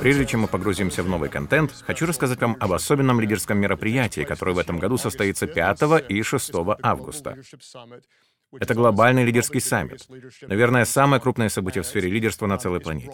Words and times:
Прежде 0.00 0.26
чем 0.26 0.40
мы 0.40 0.48
погрузимся 0.48 1.02
в 1.02 1.08
новый 1.08 1.28
контент, 1.28 1.72
хочу 1.86 2.04
рассказать 2.06 2.40
вам 2.40 2.56
об 2.58 2.72
особенном 2.72 3.20
лидерском 3.20 3.58
мероприятии, 3.58 4.22
которое 4.22 4.52
в 4.52 4.58
этом 4.58 4.78
году 4.78 4.98
состоится 4.98 5.46
5 5.46 6.08
и 6.08 6.22
6 6.22 6.50
августа. 6.82 7.36
Это 8.52 8.74
глобальный 8.74 9.24
лидерский 9.24 9.60
саммит. 9.60 10.06
Наверное, 10.42 10.84
самое 10.84 11.20
крупное 11.20 11.48
событие 11.48 11.82
в 11.82 11.86
сфере 11.86 12.08
лидерства 12.08 12.46
на 12.46 12.58
целой 12.58 12.80
планете. 12.80 13.10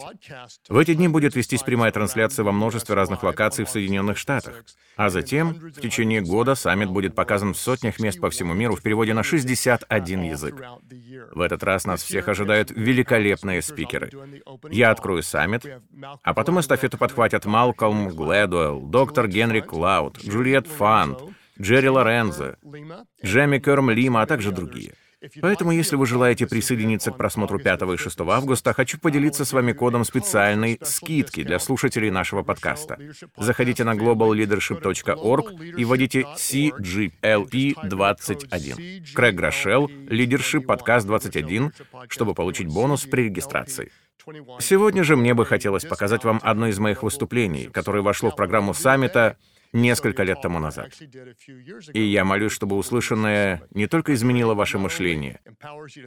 В 0.69 0.77
эти 0.77 0.93
дни 0.93 1.07
будет 1.07 1.35
вестись 1.35 1.63
прямая 1.63 1.91
трансляция 1.91 2.43
во 2.43 2.51
множестве 2.51 2.95
разных 2.95 3.23
локаций 3.23 3.65
в 3.65 3.69
Соединенных 3.69 4.17
Штатах. 4.17 4.63
А 4.95 5.09
затем, 5.09 5.53
в 5.53 5.81
течение 5.81 6.21
года, 6.21 6.55
саммит 6.55 6.89
будет 6.89 7.15
показан 7.15 7.53
в 7.53 7.57
сотнях 7.57 7.99
мест 7.99 8.19
по 8.19 8.29
всему 8.29 8.53
миру 8.53 8.75
в 8.75 8.81
переводе 8.81 9.13
на 9.13 9.23
61 9.23 10.21
язык. 10.23 10.55
В 11.31 11.41
этот 11.41 11.63
раз 11.63 11.85
нас 11.85 12.03
всех 12.03 12.27
ожидают 12.27 12.71
великолепные 12.71 13.61
спикеры. 13.61 14.11
Я 14.69 14.91
открою 14.91 15.23
саммит, 15.23 15.65
а 16.21 16.33
потом 16.33 16.59
эстафету 16.59 16.97
подхватят 16.97 17.45
Малкольм 17.45 18.09
Глэдуэлл, 18.09 18.81
доктор 18.81 19.27
Генри 19.27 19.61
Клауд, 19.61 20.19
Джульет 20.19 20.67
Фанд, 20.67 21.19
Джерри 21.59 21.89
Лорензо, 21.89 22.57
Джемми 23.23 23.59
Керм 23.59 23.89
Лима, 23.89 24.21
а 24.21 24.25
также 24.25 24.51
другие. 24.51 24.93
Поэтому, 25.41 25.71
если 25.71 25.95
вы 25.95 26.05
желаете 26.05 26.47
присоединиться 26.47 27.11
к 27.11 27.17
просмотру 27.17 27.59
5 27.59 27.81
и 27.81 27.97
6 27.97 28.21
августа, 28.21 28.73
хочу 28.73 28.99
поделиться 28.99 29.45
с 29.45 29.53
вами 29.53 29.73
кодом 29.73 30.03
специальной 30.03 30.79
скидки 30.81 31.43
для 31.43 31.59
слушателей 31.59 32.09
нашего 32.09 32.41
подкаста. 32.43 32.97
Заходите 33.37 33.83
на 33.83 33.93
globalleadership.org 33.93 35.77
и 35.77 35.85
вводите 35.85 36.25
CGLP21. 36.35 39.13
Крэг 39.13 39.35
Грошел, 39.35 39.87
Leadership 39.87 40.61
подкаст 40.61 41.05
21, 41.07 41.71
чтобы 42.09 42.33
получить 42.33 42.67
бонус 42.67 43.05
при 43.05 43.23
регистрации. 43.23 43.91
Сегодня 44.59 45.03
же 45.03 45.17
мне 45.17 45.33
бы 45.33 45.45
хотелось 45.45 45.83
показать 45.83 46.23
вам 46.23 46.39
одно 46.43 46.67
из 46.67 46.79
моих 46.79 47.03
выступлений, 47.03 47.67
которое 47.67 48.01
вошло 48.01 48.31
в 48.31 48.35
программу 48.35 48.73
саммита 48.73 49.37
несколько 49.73 50.23
лет 50.23 50.41
тому 50.41 50.59
назад. 50.59 50.93
И 51.93 52.01
я 52.01 52.23
молюсь, 52.23 52.51
чтобы 52.51 52.77
услышанное 52.77 53.63
не 53.71 53.87
только 53.87 54.13
изменило 54.13 54.53
ваше 54.53 54.77
мышление, 54.77 55.41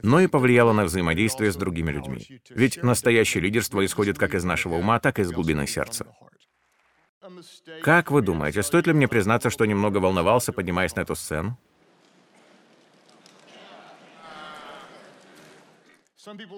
но 0.01 0.21
и 0.21 0.27
повлияло 0.27 0.73
на 0.73 0.85
взаимодействие 0.85 1.51
с 1.51 1.55
другими 1.55 1.91
людьми. 1.91 2.41
Ведь 2.49 2.81
настоящее 2.81 3.43
лидерство 3.43 3.85
исходит 3.85 4.17
как 4.17 4.33
из 4.33 4.43
нашего 4.43 4.75
ума, 4.75 4.99
так 4.99 5.19
и 5.19 5.21
из 5.21 5.31
глубины 5.31 5.67
сердца. 5.67 6.07
Как 7.83 8.09
вы 8.09 8.21
думаете, 8.21 8.63
стоит 8.63 8.87
ли 8.87 8.93
мне 8.93 9.07
признаться, 9.07 9.49
что 9.49 9.65
немного 9.65 9.97
волновался, 9.97 10.53
поднимаясь 10.53 10.95
на 10.95 11.01
эту 11.01 11.15
сцену? 11.15 11.59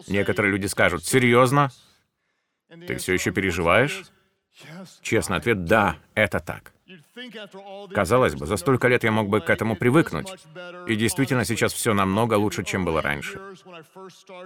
Некоторые 0.07 0.51
люди 0.51 0.67
скажут, 0.67 1.05
серьезно? 1.05 1.69
Ты 2.87 2.95
все 2.97 3.13
еще 3.13 3.31
переживаешь? 3.31 4.03
Честный 5.01 5.37
ответ— 5.37 5.63
да, 5.65 5.97
это 6.15 6.39
так. 6.39 6.73
Казалось 7.93 8.35
бы, 8.35 8.45
за 8.45 8.57
столько 8.57 8.87
лет 8.87 9.03
я 9.03 9.11
мог 9.11 9.29
бы 9.29 9.41
к 9.41 9.49
этому 9.49 9.75
привыкнуть. 9.75 10.27
И 10.87 10.95
действительно, 10.95 11.45
сейчас 11.45 11.73
все 11.73 11.93
намного 11.93 12.35
лучше, 12.35 12.63
чем 12.63 12.85
было 12.85 13.01
раньше. 13.01 13.39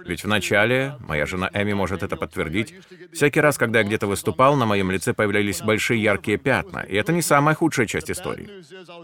Ведь 0.04 0.24
в 0.24 0.28
начале, 0.28 0.96
моя 1.00 1.26
жена 1.26 1.50
Эми 1.52 1.72
может 1.72 2.02
это 2.02 2.16
подтвердить, 2.16 2.74
всякий 3.12 3.40
раз, 3.40 3.58
когда 3.58 3.80
я 3.80 3.84
где-то 3.84 4.06
выступал, 4.06 4.56
на 4.56 4.66
моем 4.66 4.90
лице 4.90 5.14
появлялись 5.14 5.62
большие 5.62 6.02
яркие 6.02 6.38
пятна. 6.38 6.80
И 6.80 6.96
это 6.96 7.12
не 7.12 7.22
самая 7.22 7.54
худшая 7.54 7.86
часть 7.86 8.10
истории. 8.10 8.48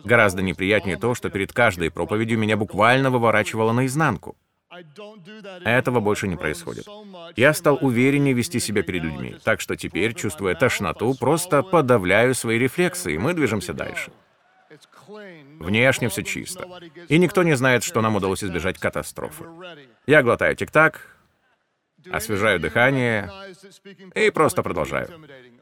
Гораздо 0.05 0.43
неприятнее 0.43 0.97
то, 0.97 1.15
что 1.15 1.31
перед 1.31 1.53
каждой 1.53 1.91
проповедью 1.91 2.39
меня 2.39 2.57
буквально 2.57 3.11
выворачивало 3.11 3.73
наизнанку. 3.73 4.37
Этого 5.65 6.01
больше 6.01 6.29
не 6.29 6.37
происходит. 6.37 6.87
Я 7.37 7.55
стал 7.55 7.79
увереннее 7.81 8.35
вести 8.35 8.61
себя 8.61 8.83
перед 8.83 9.03
людьми, 9.03 9.37
так 9.45 9.61
что 9.61 9.77
теперь, 9.77 10.15
чувствуя 10.15 10.55
тошноту, 10.55 11.15
просто 11.15 11.63
подавляю 11.63 12.35
свои 12.35 12.59
рефлексы, 12.59 13.15
и 13.15 13.19
мы 13.19 13.35
движемся 13.35 13.75
дальше. 13.75 14.11
Внешне 15.59 16.09
все 16.09 16.23
чисто. 16.23 16.67
И 17.09 17.19
никто 17.19 17.43
не 17.43 17.57
знает, 17.57 17.83
что 17.83 18.01
нам 18.01 18.17
удалось 18.17 18.45
избежать 18.45 18.79
катастрофы. 18.79 19.45
Я 20.07 20.23
глотаю 20.23 20.55
тик-так, 20.57 21.10
освежаю 22.11 22.61
дыхание 22.61 23.31
и 24.15 24.31
просто 24.31 24.63
продолжаю. 24.63 25.09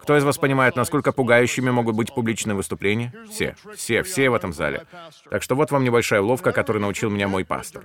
Кто 0.00 0.16
из 0.16 0.24
вас 0.24 0.38
понимает, 0.38 0.76
насколько 0.76 1.12
пугающими 1.12 1.70
могут 1.70 1.96
быть 1.96 2.14
публичные 2.14 2.54
выступления? 2.54 3.12
Все, 3.30 3.56
все, 3.74 4.02
все 4.02 4.30
в 4.30 4.34
этом 4.34 4.52
зале. 4.52 4.86
Так 5.30 5.42
что 5.42 5.54
вот 5.54 5.70
вам 5.70 5.84
небольшая 5.84 6.20
уловка, 6.20 6.52
которую 6.52 6.82
научил 6.82 7.10
меня 7.10 7.28
мой 7.28 7.44
пастор. 7.44 7.84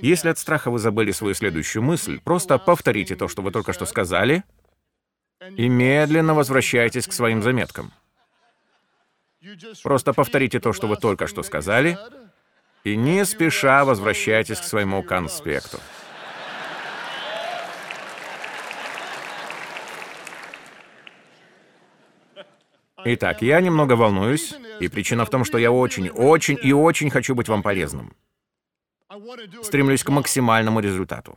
Если 0.00 0.28
от 0.28 0.38
страха 0.38 0.70
вы 0.70 0.78
забыли 0.78 1.12
свою 1.12 1.34
следующую 1.34 1.82
мысль, 1.82 2.20
просто 2.22 2.58
повторите 2.58 3.16
то, 3.16 3.28
что 3.28 3.42
вы 3.42 3.50
только 3.50 3.72
что 3.72 3.86
сказали, 3.86 4.44
и 5.56 5.68
медленно 5.68 6.34
возвращайтесь 6.34 7.06
к 7.06 7.12
своим 7.12 7.42
заметкам. 7.42 7.92
Просто 9.82 10.12
повторите 10.12 10.60
то, 10.60 10.72
что 10.72 10.86
вы 10.86 10.96
только 10.96 11.26
что 11.26 11.42
сказали, 11.42 11.98
и 12.84 12.96
не 12.96 13.24
спеша 13.24 13.84
возвращайтесь 13.84 14.58
к 14.58 14.64
своему 14.64 15.02
конспекту. 15.02 15.78
Итак, 23.04 23.42
я 23.42 23.60
немного 23.60 23.94
волнуюсь, 23.94 24.54
и 24.80 24.88
причина 24.88 25.24
в 25.24 25.30
том, 25.30 25.44
что 25.44 25.58
я 25.58 25.72
очень, 25.72 26.08
очень 26.10 26.58
и 26.62 26.72
очень 26.72 27.10
хочу 27.10 27.34
быть 27.34 27.48
вам 27.48 27.62
полезным. 27.62 28.14
Стремлюсь 29.62 30.04
к 30.04 30.08
максимальному 30.08 30.80
результату. 30.80 31.36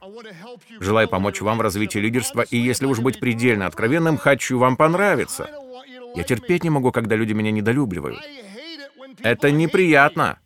Желаю 0.79 1.07
помочь 1.07 1.41
вам 1.41 1.57
в 1.57 1.61
развитии 1.61 1.99
лидерства, 1.99 2.41
и 2.41 2.57
если 2.57 2.85
уж 2.85 2.99
быть 2.99 3.19
предельно 3.19 3.65
откровенным, 3.65 4.17
хочу 4.17 4.59
вам 4.59 4.77
понравиться. 4.77 5.49
Я 6.15 6.23
терпеть 6.23 6.63
не 6.63 6.69
могу, 6.69 6.91
когда 6.91 7.15
люди 7.15 7.33
меня 7.33 7.51
недолюбливают. 7.51 8.19
Это 9.23 9.51
неприятно. 9.51 10.39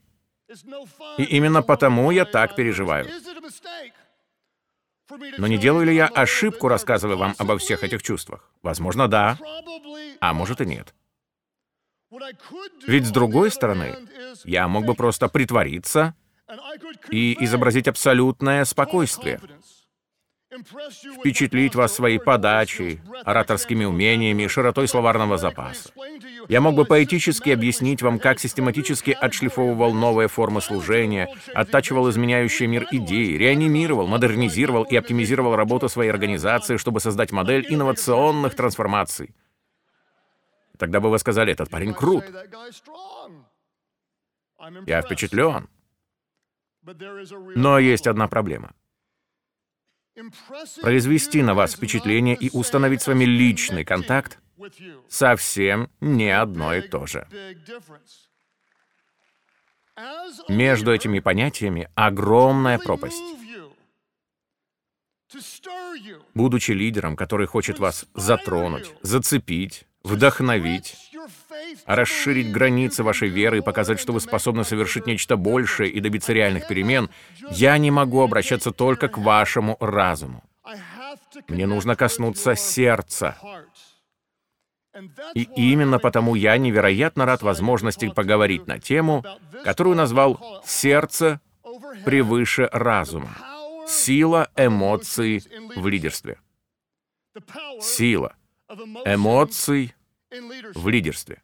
И 1.18 1.24
именно 1.24 1.62
потому 1.62 2.12
я 2.12 2.24
так 2.24 2.56
переживаю. 2.56 3.08
Но 5.38 5.48
не 5.48 5.58
делаю 5.58 5.86
ли 5.86 5.96
я 5.96 6.08
ошибку, 6.08 6.68
рассказывая 6.68 7.16
вам 7.16 7.36
обо 7.38 7.58
всех 7.58 7.84
этих 7.84 8.04
чувствах? 8.04 8.50
Возможно, 8.62 9.08
да, 9.08 9.38
а 10.20 10.34
может 10.34 10.62
и 10.62 10.66
нет. 10.66 10.94
Ведь 12.88 13.06
с 13.06 13.12
другой 13.12 13.52
стороны, 13.52 13.96
я 14.46 14.68
мог 14.68 14.86
бы 14.86 14.94
просто 14.94 15.28
притвориться 15.28 16.16
и 17.10 17.36
изобразить 17.44 17.88
абсолютное 17.88 18.64
спокойствие, 18.64 19.42
впечатлить 21.20 21.76
вас 21.76 21.94
своей 21.94 22.20
подачей, 22.20 23.02
ораторскими 23.26 23.84
умениями 23.84 24.48
широтой 24.48 24.88
словарного 24.88 25.38
запаса. 25.38 25.92
Я 26.48 26.62
мог 26.62 26.76
бы 26.76 26.86
поэтически 26.86 27.50
объяснить 27.50 28.02
вам, 28.02 28.20
как 28.20 28.40
систематически 28.40 29.12
отшлифовывал 29.12 29.94
новые 29.94 30.30
формы 30.30 30.62
служения, 30.62 31.28
оттачивал 31.54 32.10
изменяющие 32.10 32.70
мир 32.70 32.88
идеи, 32.90 33.36
реанимировал, 33.36 34.08
модернизировал 34.08 34.84
и 34.84 34.96
оптимизировал 34.96 35.58
работу 35.58 35.90
своей 35.90 36.10
организации, 36.10 36.78
чтобы 36.78 37.02
создать 37.02 37.34
модель 37.34 37.66
инновационных 37.68 38.56
трансформаций. 38.56 39.36
Тогда 40.78 41.00
бы 41.00 41.10
вы 41.10 41.20
сказали, 41.20 41.52
этот 41.52 41.70
парень 41.70 41.94
крут. 41.94 42.24
Я 44.86 45.02
впечатлен. 45.02 45.70
Но 47.56 47.80
есть 47.80 48.08
одна 48.08 48.28
проблема. 48.28 48.74
Произвести 50.82 51.44
на 51.44 51.54
вас 51.54 51.76
впечатление 51.76 52.36
и 52.36 52.50
установить 52.52 53.02
с 53.02 53.08
вами 53.08 53.26
личный 53.26 53.86
контакт 53.86 54.40
совсем 55.08 55.92
не 56.02 56.32
одно 56.32 56.74
и 56.74 56.82
то 56.82 57.06
же. 57.06 57.28
Между 60.48 60.94
этими 60.94 61.20
понятиями 61.20 61.90
огромная 61.96 62.80
пропасть. 62.80 63.22
Будучи 66.34 66.72
лидером, 66.72 67.16
который 67.16 67.48
хочет 67.48 67.80
вас 67.80 68.06
затронуть, 68.14 68.94
зацепить, 69.02 69.86
вдохновить, 70.08 70.96
расширить 71.86 72.52
границы 72.52 73.04
вашей 73.04 73.30
веры 73.30 73.60
и 73.60 73.62
показать, 73.62 74.00
что 74.00 74.14
вы 74.14 74.22
способны 74.22 74.64
совершить 74.64 75.06
нечто 75.06 75.38
большее 75.38 75.92
и 75.92 76.00
добиться 76.00 76.34
реальных 76.34 76.68
перемен, 76.68 77.10
я 77.52 77.78
не 77.78 77.92
могу 77.92 78.22
обращаться 78.22 78.72
только 78.72 79.08
к 79.08 79.18
вашему 79.18 79.78
разуму. 79.80 80.44
Мне 81.48 81.68
нужно 81.68 81.96
коснуться 81.96 82.56
сердца. 82.56 83.38
И 85.36 85.48
именно 85.56 86.00
потому 86.00 86.34
я 86.34 86.58
невероятно 86.58 87.26
рад 87.26 87.44
возможности 87.44 88.10
поговорить 88.10 88.66
на 88.66 88.80
тему, 88.80 89.24
которую 89.64 89.96
назвал 89.96 90.64
«Сердце 90.66 91.40
превыше 92.04 92.70
разума». 92.72 93.30
Сила 93.88 94.50
эмоций 94.56 95.44
в 95.76 95.88
лидерстве. 95.88 96.40
Сила 97.80 98.34
эмоций 99.06 99.94
в 100.76 100.88
лидерстве. 100.90 101.42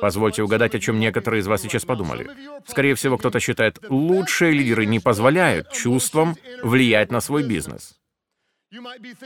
Позвольте 0.00 0.42
угадать, 0.42 0.74
о 0.74 0.80
чем 0.80 1.00
некоторые 1.00 1.40
из 1.40 1.46
вас 1.46 1.62
сейчас 1.62 1.84
подумали. 1.84 2.30
Скорее 2.66 2.94
всего, 2.94 3.18
кто-то 3.18 3.40
считает, 3.40 3.78
лучшие 3.88 4.52
лидеры 4.52 4.86
не 4.86 5.00
позволяют 5.00 5.72
чувствам 5.72 6.36
влиять 6.62 7.10
на 7.10 7.20
свой 7.20 7.42
бизнес. 7.42 7.98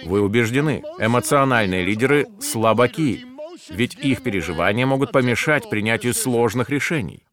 Вы 0.05 0.23
убеждены, 0.23 0.83
эмоциональные 0.99 1.85
лидеры 1.85 2.27
слабаки, 2.41 3.27
ведь 3.69 3.95
их 3.97 4.23
переживания 4.23 4.87
могут 4.87 5.13
помешать 5.13 5.69
принятию 5.69 6.15
сложных 6.15 6.71
решений. 6.71 7.27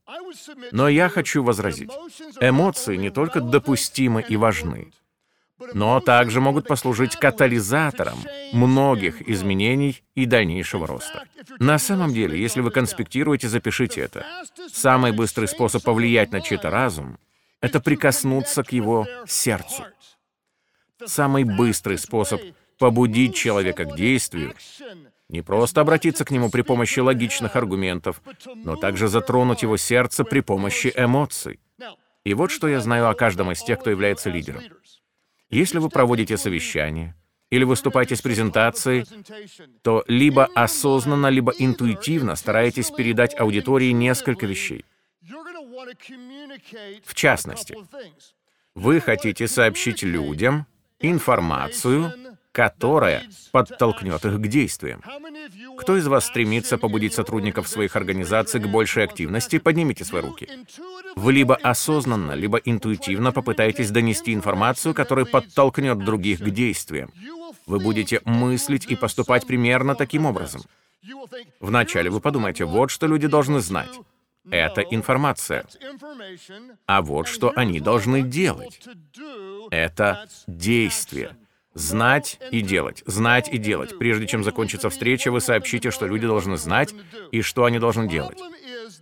Но 0.72 0.90
я 0.90 1.08
хочу 1.08 1.44
возразить, 1.44 1.90
эмоции 2.42 2.98
не 2.98 3.10
только 3.10 3.40
допустимы 3.40 4.24
и 4.28 4.36
важны, 4.36 4.92
но 5.74 6.00
также 6.00 6.42
могут 6.42 6.68
послужить 6.68 7.16
катализатором 7.16 8.18
многих 8.52 9.28
изменений 9.28 10.04
и 10.16 10.26
дальнейшего 10.26 10.88
роста. 10.88 11.24
На 11.60 11.78
самом 11.78 12.14
деле, 12.14 12.40
если 12.40 12.62
вы 12.62 12.72
конспектируете, 12.72 13.48
запишите 13.48 14.02
это. 14.02 14.26
Самый 14.72 15.12
быстрый 15.12 15.48
способ 15.48 15.84
повлиять 15.84 16.32
на 16.32 16.42
чей-то 16.42 16.70
разум— 16.70 17.18
это 17.62 17.80
прикоснуться 17.80 18.64
к 18.64 18.72
его 18.72 19.08
сердцу. 19.28 19.84
Самый 21.06 21.44
быстрый 21.44 21.98
способ 21.98 22.42
побудить 22.78 23.36
человека 23.36 23.86
к 23.86 23.96
действию 23.96 24.56
не 25.30 25.42
просто 25.42 25.82
обратиться 25.82 26.26
к 26.26 26.32
нему 26.32 26.50
при 26.50 26.62
помощи 26.62 27.00
логичных 27.00 27.56
аргументов, 27.56 28.22
но 28.54 28.76
также 28.76 29.08
затронуть 29.08 29.62
его 29.62 29.78
сердце 29.78 30.24
при 30.24 30.42
помощи 30.42 30.92
эмоций. 30.96 31.60
И 32.24 32.34
вот 32.34 32.52
что 32.52 32.68
я 32.68 32.82
знаю 32.82 33.10
о 33.10 33.16
каждом 33.16 33.52
из 33.52 33.64
тех, 33.64 33.80
кто 33.80 33.90
является 33.90 34.30
лидером. 34.30 34.62
Если 35.52 35.80
вы 35.80 35.90
проводите 35.90 36.38
совещание 36.38 37.14
или 37.50 37.66
выступаете 37.66 38.16
с 38.16 38.22
презентацией, 38.22 39.06
то 39.82 40.04
либо 40.08 40.46
осознанно, 40.56 41.28
либо 41.28 41.54
интуитивно 41.58 42.36
стараетесь 42.36 42.90
передать 42.90 43.38
аудитории 43.38 43.92
несколько 43.92 44.46
вещей. 44.46 44.86
В 47.04 47.14
частности, 47.14 47.76
вы 48.76 49.02
хотите 49.02 49.48
сообщить 49.48 50.04
людям 50.04 50.66
информацию, 51.00 52.31
которая 52.52 53.24
подтолкнет 53.52 54.26
их 54.26 54.40
к 54.40 54.48
действиям. 54.48 55.02
Кто 55.78 55.98
из 55.98 56.08
вас 56.08 56.26
стремится 56.26 56.78
побудить 56.78 57.14
сотрудников 57.14 57.68
своих 57.68 57.96
организаций 57.96 58.60
к 58.60 58.68
большей 58.68 59.04
активности, 59.04 59.58
поднимите 59.60 60.04
свои 60.04 60.22
руки. 60.22 60.50
Вы 61.16 61.34
либо 61.34 61.56
осознанно, 61.56 62.34
либо 62.34 62.58
интуитивно 62.58 63.32
попытаетесь 63.32 63.92
донести 63.92 64.34
информацию, 64.34 64.94
которая 64.94 65.26
подтолкнет 65.26 66.00
других 66.00 66.40
к 66.40 66.50
действиям. 66.50 67.12
Вы 67.66 67.80
будете 67.80 68.22
мыслить 68.26 68.86
и 68.86 68.96
поступать 68.96 69.48
примерно 69.48 69.96
таким 69.96 70.26
образом. 70.26 70.62
Вначале 71.60 72.10
вы 72.10 72.20
подумаете, 72.20 72.66
вот 72.66 72.92
что 72.92 73.08
люди 73.08 73.28
должны 73.28 73.60
знать. 73.60 74.00
Это 74.50 74.82
информация. 74.82 75.66
А 76.86 77.02
вот 77.02 77.28
что 77.28 77.54
они 77.56 77.80
должны 77.80 78.24
делать. 78.24 78.82
Это 79.70 80.28
действие. 80.48 81.36
Знать 81.74 82.38
и 82.52 82.62
делать, 82.62 83.02
знать 83.06 83.48
и 83.50 83.58
делать. 83.58 83.98
Прежде 83.98 84.28
чем 84.28 84.44
закончится 84.44 84.90
встреча, 84.90 85.32
вы 85.32 85.40
сообщите, 85.40 85.90
что 85.90 86.06
люди 86.06 86.28
должны 86.28 86.58
знать 86.58 86.94
и 87.32 87.42
что 87.42 87.64
они 87.64 87.80
должны 87.80 88.10
делать. 88.10 88.40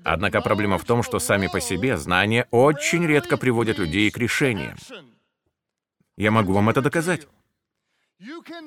Однако 0.03 0.41
проблема 0.41 0.77
в 0.77 0.85
том, 0.85 1.01
что 1.01 1.19
сами 1.19 1.47
по 1.47 1.59
себе 1.59 1.97
знания 1.97 2.47
очень 2.51 3.05
редко 3.05 3.37
приводят 3.37 3.79
людей 3.79 4.11
к 4.11 4.17
решениям. 4.17 4.77
Я 6.15 6.31
могу 6.31 6.53
вам 6.53 6.69
это 6.69 6.81
доказать. 6.81 7.27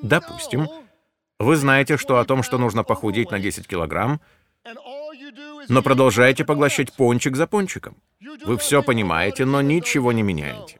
Допустим, 0.01 0.67
вы 1.39 1.55
знаете, 1.55 1.97
что 1.97 2.17
о 2.17 2.25
том, 2.25 2.43
что 2.43 2.57
нужно 2.57 2.83
похудеть 2.83 3.31
на 3.31 3.39
10 3.39 3.67
килограмм, 3.67 4.19
но 5.69 5.81
продолжаете 5.81 6.43
поглощать 6.43 6.93
пончик 6.93 7.35
за 7.35 7.47
пончиком. 7.47 7.95
Вы 8.45 8.57
все 8.57 8.83
понимаете, 8.83 9.45
но 9.45 9.61
ничего 9.61 10.11
не 10.11 10.23
меняете. 10.23 10.79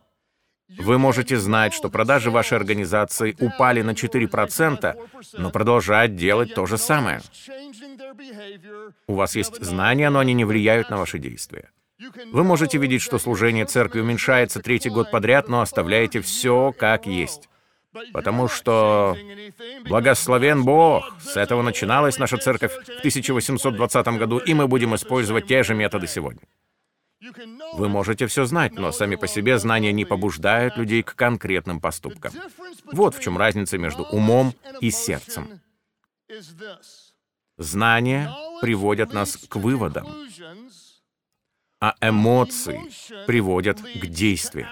Вы 0.69 0.97
можете 0.97 1.37
знать, 1.37 1.73
что 1.73 1.89
продажи 1.89 2.31
вашей 2.31 2.57
организации 2.57 3.35
упали 3.39 3.81
на 3.81 3.91
4%, 3.91 4.95
но 5.33 5.51
продолжать 5.51 6.15
делать 6.15 6.53
то 6.53 6.65
же 6.65 6.77
самое. 6.77 7.21
У 9.07 9.15
вас 9.15 9.35
есть 9.35 9.61
знания, 9.63 10.09
но 10.09 10.19
они 10.19 10.33
не 10.33 10.45
влияют 10.45 10.89
на 10.89 10.97
ваши 10.97 11.19
действия. 11.19 11.69
Вы 12.31 12.43
можете 12.43 12.77
видеть, 12.77 13.01
что 13.01 13.19
служение 13.19 13.65
церкви 13.65 14.01
уменьшается 14.01 14.61
третий 14.61 14.89
год 14.89 15.11
подряд, 15.11 15.47
но 15.47 15.61
оставляете 15.61 16.21
все 16.21 16.73
как 16.77 17.05
есть. 17.05 17.49
Потому 18.11 18.47
что 18.47 19.15
благословен 19.85 20.63
Бог. 20.63 21.13
С 21.21 21.37
этого 21.37 21.61
начиналась 21.61 22.17
наша 22.17 22.37
церковь 22.37 22.73
в 22.73 22.99
1820 22.99 24.07
году, 24.17 24.39
и 24.39 24.53
мы 24.53 24.67
будем 24.67 24.95
использовать 24.95 25.47
те 25.47 25.61
же 25.61 25.75
методы 25.75 26.07
сегодня. 26.07 26.41
Вы 27.73 27.89
можете 27.89 28.27
все 28.27 28.45
знать, 28.45 28.73
но 28.73 28.91
сами 28.91 29.15
по 29.15 29.27
себе 29.27 29.57
знания 29.57 29.91
не 29.91 30.05
побуждают 30.05 30.77
людей 30.77 31.03
к 31.03 31.15
конкретным 31.15 31.79
поступкам. 31.79 32.33
Вот 32.91 33.15
в 33.15 33.21
чем 33.21 33.37
разница 33.37 33.77
между 33.77 34.03
умом 34.03 34.53
и 34.81 34.91
сердцем. 34.91 35.61
Знания 37.57 38.31
приводят 38.61 39.13
нас 39.13 39.37
к 39.37 39.55
выводам, 39.55 40.07
а 41.79 41.95
эмоции 42.01 42.79
приводят 43.27 43.79
к 43.81 44.05
действиям. 44.07 44.69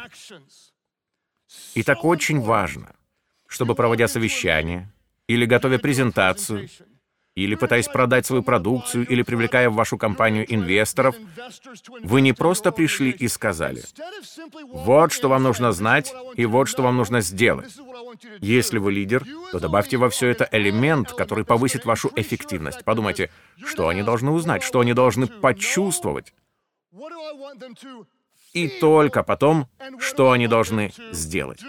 И 1.76 1.84
так 1.84 2.04
очень 2.06 2.40
важно, 2.40 2.96
чтобы, 3.48 3.76
проводя 3.76 4.08
совещание 4.08 4.92
или 5.28 5.46
готовя 5.46 5.78
презентацию, 5.78 6.70
или 7.36 7.56
пытаясь 7.56 7.88
продать 7.88 8.26
свою 8.26 8.44
продукцию, 8.44 9.08
или 9.08 9.24
привлекая 9.24 9.70
в 9.70 9.76
вашу 9.76 9.98
компанию 9.98 10.46
инвесторов, 10.54 11.16
вы 12.02 12.22
не 12.22 12.34
просто 12.34 12.72
пришли 12.72 13.10
и 13.12 13.28
сказали, 13.28 13.84
вот 14.72 15.14
что 15.14 15.30
вам 15.30 15.44
нужно 15.44 15.72
знать 15.72 16.14
и 16.36 16.46
вот 16.46 16.68
что 16.68 16.84
вам 16.84 16.98
нужно 16.98 17.22
сделать. 17.22 17.74
Если 18.40 18.78
вы 18.78 18.92
лидер, 18.92 19.26
то 19.52 19.60
добавьте 19.60 19.98
во 19.98 20.10
все 20.10 20.28
это 20.28 20.48
элемент, 20.52 21.14
который 21.14 21.46
повысит 21.46 21.86
вашу 21.86 22.12
эффективность. 22.16 22.84
Подумайте, 22.84 23.30
что 23.64 23.88
они 23.88 24.04
должны 24.04 24.32
узнать, 24.32 24.64
что 24.64 24.82
они 24.82 24.94
должны 24.94 25.28
почувствовать. 25.28 26.34
И 28.54 28.68
только 28.68 29.24
потом, 29.24 29.68
что 30.00 30.32
они 30.32 30.48
должны 30.48 30.92
сделать. 31.12 31.62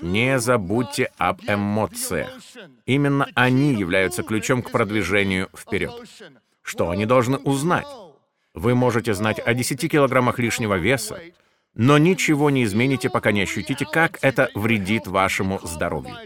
Не 0.00 0.38
забудьте 0.38 1.10
об 1.18 1.40
эмоциях. 1.46 2.30
Именно 2.86 3.28
они 3.34 3.74
являются 3.74 4.22
ключом 4.22 4.62
к 4.62 4.70
продвижению 4.70 5.48
вперед. 5.56 5.92
Что 6.62 6.90
они 6.90 7.06
должны 7.06 7.38
узнать? 7.38 7.86
Вы 8.54 8.74
можете 8.74 9.14
знать 9.14 9.40
о 9.44 9.54
10 9.54 9.90
килограммах 9.90 10.38
лишнего 10.38 10.74
веса, 10.74 11.20
но 11.74 11.96
ничего 11.96 12.50
не 12.50 12.64
измените, 12.64 13.08
пока 13.08 13.30
не 13.30 13.42
ощутите, 13.42 13.86
как 13.86 14.18
это 14.20 14.50
вредит 14.54 15.06
вашему 15.06 15.60
здоровью. 15.62 16.16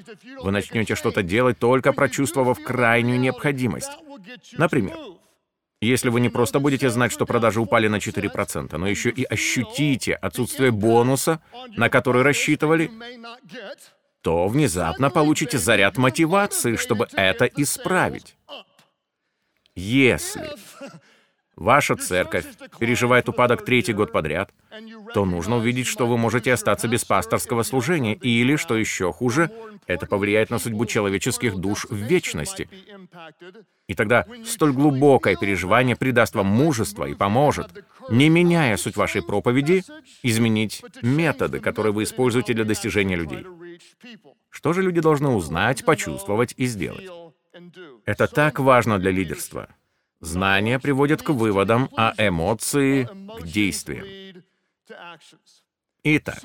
Вы 0.42 0.50
начнете 0.50 0.94
что-то 0.94 1.22
делать, 1.22 1.58
только 1.58 1.92
прочувствовав 1.92 2.62
крайнюю 2.62 3.20
необходимость. 3.20 3.90
Например, 4.52 4.96
если 5.86 6.08
вы 6.10 6.20
не 6.20 6.28
просто 6.28 6.60
будете 6.60 6.90
знать, 6.90 7.12
что 7.12 7.26
продажи 7.26 7.60
упали 7.60 7.88
на 7.88 7.96
4%, 7.96 8.76
но 8.76 8.86
еще 8.86 9.10
и 9.10 9.24
ощутите 9.24 10.14
отсутствие 10.14 10.70
бонуса, 10.70 11.40
на 11.76 11.88
который 11.88 12.22
рассчитывали, 12.22 12.90
то 14.20 14.46
внезапно 14.48 15.10
получите 15.10 15.58
заряд 15.58 15.98
мотивации, 15.98 16.76
чтобы 16.76 17.08
это 17.14 17.46
исправить. 17.46 18.36
Если 19.74 20.48
ваша 21.56 21.96
церковь 21.96 22.46
переживает 22.78 23.28
упадок 23.28 23.64
третий 23.64 23.92
год 23.92 24.12
подряд, 24.12 24.52
то 25.14 25.24
нужно 25.24 25.56
увидеть, 25.56 25.86
что 25.86 26.06
вы 26.06 26.16
можете 26.16 26.52
остаться 26.52 26.88
без 26.88 27.04
пасторского 27.04 27.62
служения, 27.62 28.14
или, 28.14 28.56
что 28.56 28.76
еще 28.76 29.12
хуже, 29.12 29.50
это 29.86 30.06
повлияет 30.06 30.50
на 30.50 30.58
судьбу 30.58 30.86
человеческих 30.86 31.56
душ 31.56 31.86
в 31.88 31.96
вечности. 31.96 32.68
И 33.88 33.94
тогда 33.94 34.26
столь 34.44 34.72
глубокое 34.72 35.36
переживание 35.36 35.96
придаст 35.96 36.34
вам 36.34 36.46
мужество 36.46 37.04
и 37.04 37.14
поможет, 37.14 37.68
не 38.08 38.28
меняя 38.28 38.76
суть 38.76 38.96
вашей 38.96 39.22
проповеди, 39.22 39.82
изменить 40.22 40.82
методы, 41.02 41.60
которые 41.60 41.92
вы 41.92 42.04
используете 42.04 42.54
для 42.54 42.64
достижения 42.64 43.16
людей. 43.16 43.44
Что 44.50 44.72
же 44.72 44.82
люди 44.82 45.00
должны 45.00 45.28
узнать, 45.28 45.84
почувствовать 45.84 46.54
и 46.56 46.66
сделать? 46.66 47.08
Это 48.04 48.26
так 48.26 48.58
важно 48.58 48.98
для 48.98 49.10
лидерства. 49.10 49.68
Знания 50.22 50.78
приводят 50.78 51.20
к 51.20 51.30
выводам, 51.30 51.88
а 51.96 52.14
эмоции— 52.16 53.08
к 53.40 53.44
действиям. 53.44 54.44
Итак, 56.04 56.40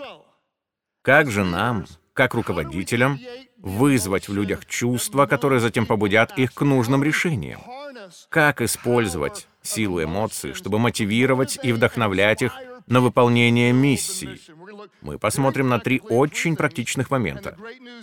как 1.04 1.30
же 1.30 1.44
нам, 1.44 1.86
как 2.14 2.34
руководителям, 2.34 3.20
вызвать 3.58 4.30
в 4.30 4.34
людях 4.34 4.66
чувства, 4.66 5.28
которые 5.28 5.60
затем 5.60 5.86
побудят 5.86 6.36
их 6.40 6.56
к 6.56 6.62
нужным 6.64 7.04
решениям? 7.04 7.62
Как 8.30 8.62
использовать 8.62 9.48
силу 9.62 10.04
эмоций, 10.04 10.54
чтобы 10.54 10.80
мотивировать 10.80 11.60
и 11.62 11.72
вдохновлять 11.72 12.42
их 12.42 12.54
на 12.88 13.02
выполнение 13.02 13.72
миссии? 13.74 14.40
Мы 15.02 15.20
посмотрим 15.20 15.70
на 15.70 15.80
три 15.80 16.02
очень 16.10 16.56
практичных 16.56 17.12
момента. 17.12 17.58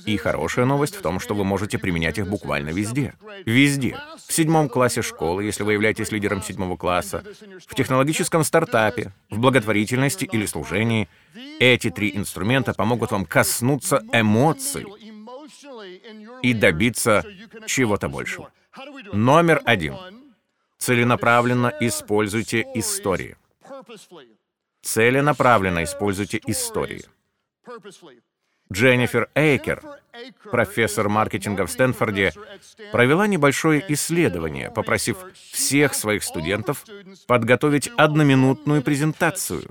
И 0.05 0.17
хорошая 0.17 0.67
новость 0.67 0.97
в 0.97 1.03
том, 1.03 1.19
что 1.19 1.35
вы 1.35 1.45
можете 1.45 1.79
применять 1.79 2.19
их 2.19 2.29
буквально 2.29 2.71
везде. 2.71 3.15
Везде. 3.45 3.99
В 4.27 4.33
седьмом 4.33 4.69
классе 4.69 5.03
школы, 5.03 5.45
если 5.45 5.63
вы 5.63 5.73
являетесь 5.73 6.13
лидером 6.13 6.43
седьмого 6.43 6.77
класса, 6.77 7.25
в 7.67 7.75
технологическом 7.75 8.45
стартапе, 8.45 9.13
в 9.31 9.39
благотворительности 9.39 10.25
или 10.25 10.47
служении. 10.47 11.09
Эти 11.59 11.91
три 11.91 12.15
инструмента 12.15 12.75
помогут 12.75 13.11
вам 13.11 13.25
коснуться 13.25 14.03
эмоций 14.13 14.87
и 16.43 16.53
добиться 16.53 17.25
чего-то 17.67 18.09
большего. 18.09 18.51
Номер 19.13 19.61
один. 19.65 19.95
Целенаправленно 20.79 21.73
используйте 21.81 22.67
истории. 22.75 23.37
Целенаправленно 24.85 25.83
используйте 25.85 26.41
истории. 26.47 27.05
Дженнифер 28.73 29.29
Эйкер, 29.35 29.83
профессор 30.51 31.09
маркетинга 31.09 31.67
в 31.67 31.71
Стэнфорде, 31.71 32.33
провела 32.93 33.27
небольшое 33.27 33.85
исследование, 33.89 34.71
попросив 34.71 35.19
всех 35.53 35.95
своих 35.95 36.23
студентов 36.23 36.85
подготовить 37.27 37.91
одноминутную 37.97 38.83
презентацию, 38.83 39.63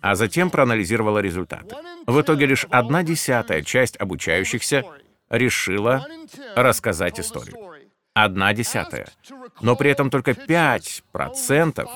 а 0.00 0.14
затем 0.14 0.50
проанализировала 0.50 1.18
результаты. 1.18 1.76
В 2.06 2.20
итоге 2.20 2.46
лишь 2.46 2.66
одна 2.70 3.02
десятая 3.02 3.62
часть 3.62 3.96
обучающихся 3.96 4.84
решила 5.28 6.06
рассказать 6.56 7.18
историю. 7.20 7.56
Одна 8.12 8.52
десятая. 8.52 9.08
Но 9.60 9.76
при 9.76 9.90
этом 9.90 10.10
только 10.10 10.32
5% 10.32 11.88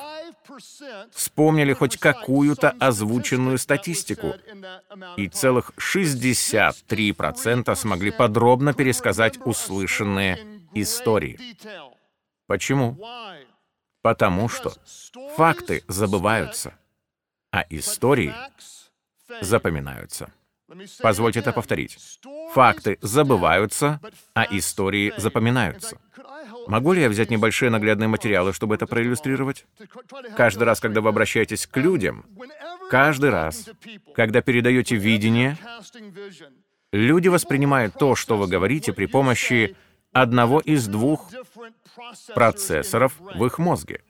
вспомнили 1.12 1.72
хоть 1.72 1.96
какую-то 1.98 2.70
озвученную 2.78 3.58
статистику, 3.58 4.34
и 5.16 5.28
целых 5.28 5.72
63% 5.78 7.74
смогли 7.74 8.10
подробно 8.10 8.74
пересказать 8.74 9.38
услышанные 9.44 10.62
истории. 10.74 11.38
Почему? 12.46 12.98
Потому 14.02 14.48
что 14.48 14.72
факты 15.36 15.82
забываются, 15.88 16.74
а 17.50 17.64
истории 17.70 18.34
запоминаются. 19.40 20.32
Позвольте 21.00 21.40
это 21.40 21.52
повторить. 21.52 21.98
Факты 22.52 22.98
забываются, 23.00 24.00
а 24.34 24.46
истории 24.50 25.12
запоминаются. 25.16 25.98
Могу 26.66 26.92
ли 26.92 27.02
я 27.02 27.08
взять 27.08 27.30
небольшие 27.30 27.70
наглядные 27.70 28.08
материалы, 28.08 28.52
чтобы 28.52 28.74
это 28.74 28.86
проиллюстрировать? 28.86 29.66
Каждый 30.36 30.64
раз, 30.64 30.80
когда 30.80 31.00
вы 31.00 31.08
обращаетесь 31.08 31.66
к 31.66 31.76
людям, 31.76 32.24
каждый 32.90 33.30
раз, 33.30 33.68
когда 34.14 34.40
передаете 34.40 34.96
видение, 34.96 35.56
люди 36.92 37.28
воспринимают 37.28 37.94
то, 37.98 38.14
что 38.14 38.36
вы 38.36 38.46
говорите, 38.46 38.92
при 38.92 39.06
помощи 39.06 39.76
одного 40.12 40.60
из 40.60 40.86
двух 40.86 41.30
процессоров 42.34 43.14
в 43.18 43.44
их 43.44 43.58
мозге. 43.58 44.02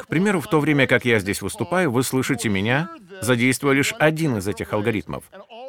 К 0.00 0.06
примеру, 0.06 0.40
в 0.40 0.48
то 0.48 0.60
время, 0.60 0.86
как 0.86 1.04
я 1.04 1.18
здесь 1.20 1.40
выступаю, 1.40 1.90
вы 1.90 2.02
слышите 2.02 2.48
меня, 2.48 2.90
задействуя 3.20 3.72
лишь 3.72 3.94
один 3.98 4.36
из 4.36 4.46
этих 4.46 4.72
алгоритмов, 4.72 5.24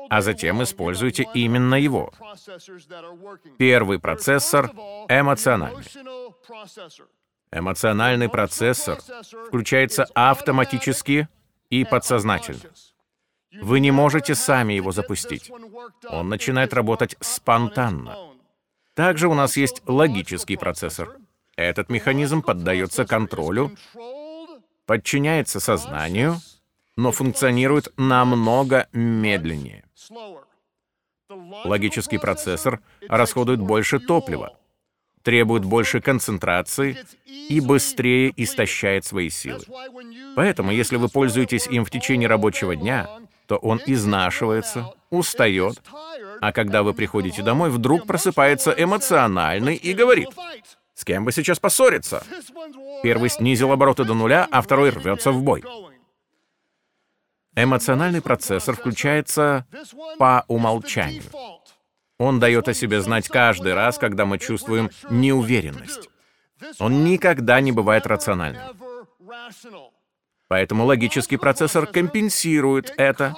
а 0.09 0.21
затем 0.21 0.61
используйте 0.63 1.27
именно 1.33 1.75
его. 1.75 2.11
Первый 3.57 3.99
процессор— 3.99 4.71
эмоциональный. 5.09 5.83
Эмоциональный 7.51 8.29
процессор 8.29 8.99
включается 9.47 10.05
автоматически 10.13 11.27
и 11.69 11.85
подсознательно. 11.85 12.59
Вы 13.61 13.79
не 13.79 13.91
можете 13.91 14.35
сами 14.35 14.73
его 14.73 14.91
запустить. 14.91 15.49
Он 16.07 16.29
начинает 16.29 16.73
работать 16.73 17.15
спонтанно. 17.21 18.17
Также 18.93 19.27
у 19.27 19.33
нас 19.33 19.57
есть 19.57 19.81
логический 19.85 20.57
процессор. 20.57 21.17
Этот 21.55 21.89
механизм 21.89 22.41
поддается 22.41 23.05
контролю, 23.05 23.71
подчиняется 24.85 25.59
сознанию, 25.59 26.37
но 26.97 27.11
функционирует 27.11 27.93
намного 27.97 28.87
медленнее. 28.91 29.85
Логический 31.29 32.17
процессор 32.17 32.81
расходует 33.07 33.59
больше 33.59 33.99
топлива, 33.99 34.57
требует 35.25 35.65
больше 35.65 36.00
концентрации 36.01 36.98
и 37.25 37.60
быстрее 37.60 38.32
истощает 38.38 39.05
свои 39.05 39.29
силы. 39.29 39.62
Поэтому, 40.36 40.72
если 40.72 40.98
вы 40.98 41.10
пользуетесь 41.10 41.67
им 41.67 41.84
в 41.84 41.89
течение 41.89 42.29
рабочего 42.29 42.75
дня, 42.75 43.10
то 43.48 43.58
он 43.58 43.82
изнашивается, 43.86 44.94
устает, 45.10 45.82
а 46.41 46.51
когда 46.51 46.84
вы 46.84 46.94
приходите 46.94 47.41
домой, 47.41 47.72
вдруг 47.72 48.05
просыпается 48.05 48.72
эмоциональный 48.72 49.75
и 49.75 49.94
говорит, 49.94 50.29
«С 50.94 51.03
кем 51.03 51.25
бы 51.25 51.32
сейчас 51.32 51.60
поссориться?» 51.60 52.24
Первый 53.01 53.29
снизил 53.29 53.72
обороты 53.72 54.03
до 54.03 54.13
нуля, 54.13 54.48
а 54.51 54.62
второй 54.62 54.91
рвется 54.91 55.32
в 55.32 55.41
бой. 55.41 55.63
Эмоциональный 57.55 58.22
процессор 58.22 58.75
включается 58.75 59.65
по 60.20 60.46
умолчанию. 60.48 61.24
Он 62.17 62.39
дает 62.39 62.67
о 62.67 62.74
себе 62.74 63.01
знать 63.01 63.27
каждый 63.27 63.74
раз, 63.74 63.98
когда 63.98 64.25
мы 64.25 64.39
чувствуем 64.39 64.89
неуверенность. 65.10 66.10
Он 66.79 67.03
никогда 67.03 67.60
не 67.60 67.72
бывает 67.72 68.07
рациональным. 68.07 68.62
Поэтому 70.48 70.86
логический 70.86 71.38
процессор 71.38 71.88
компенсирует 71.88 72.93
это, 72.98 73.36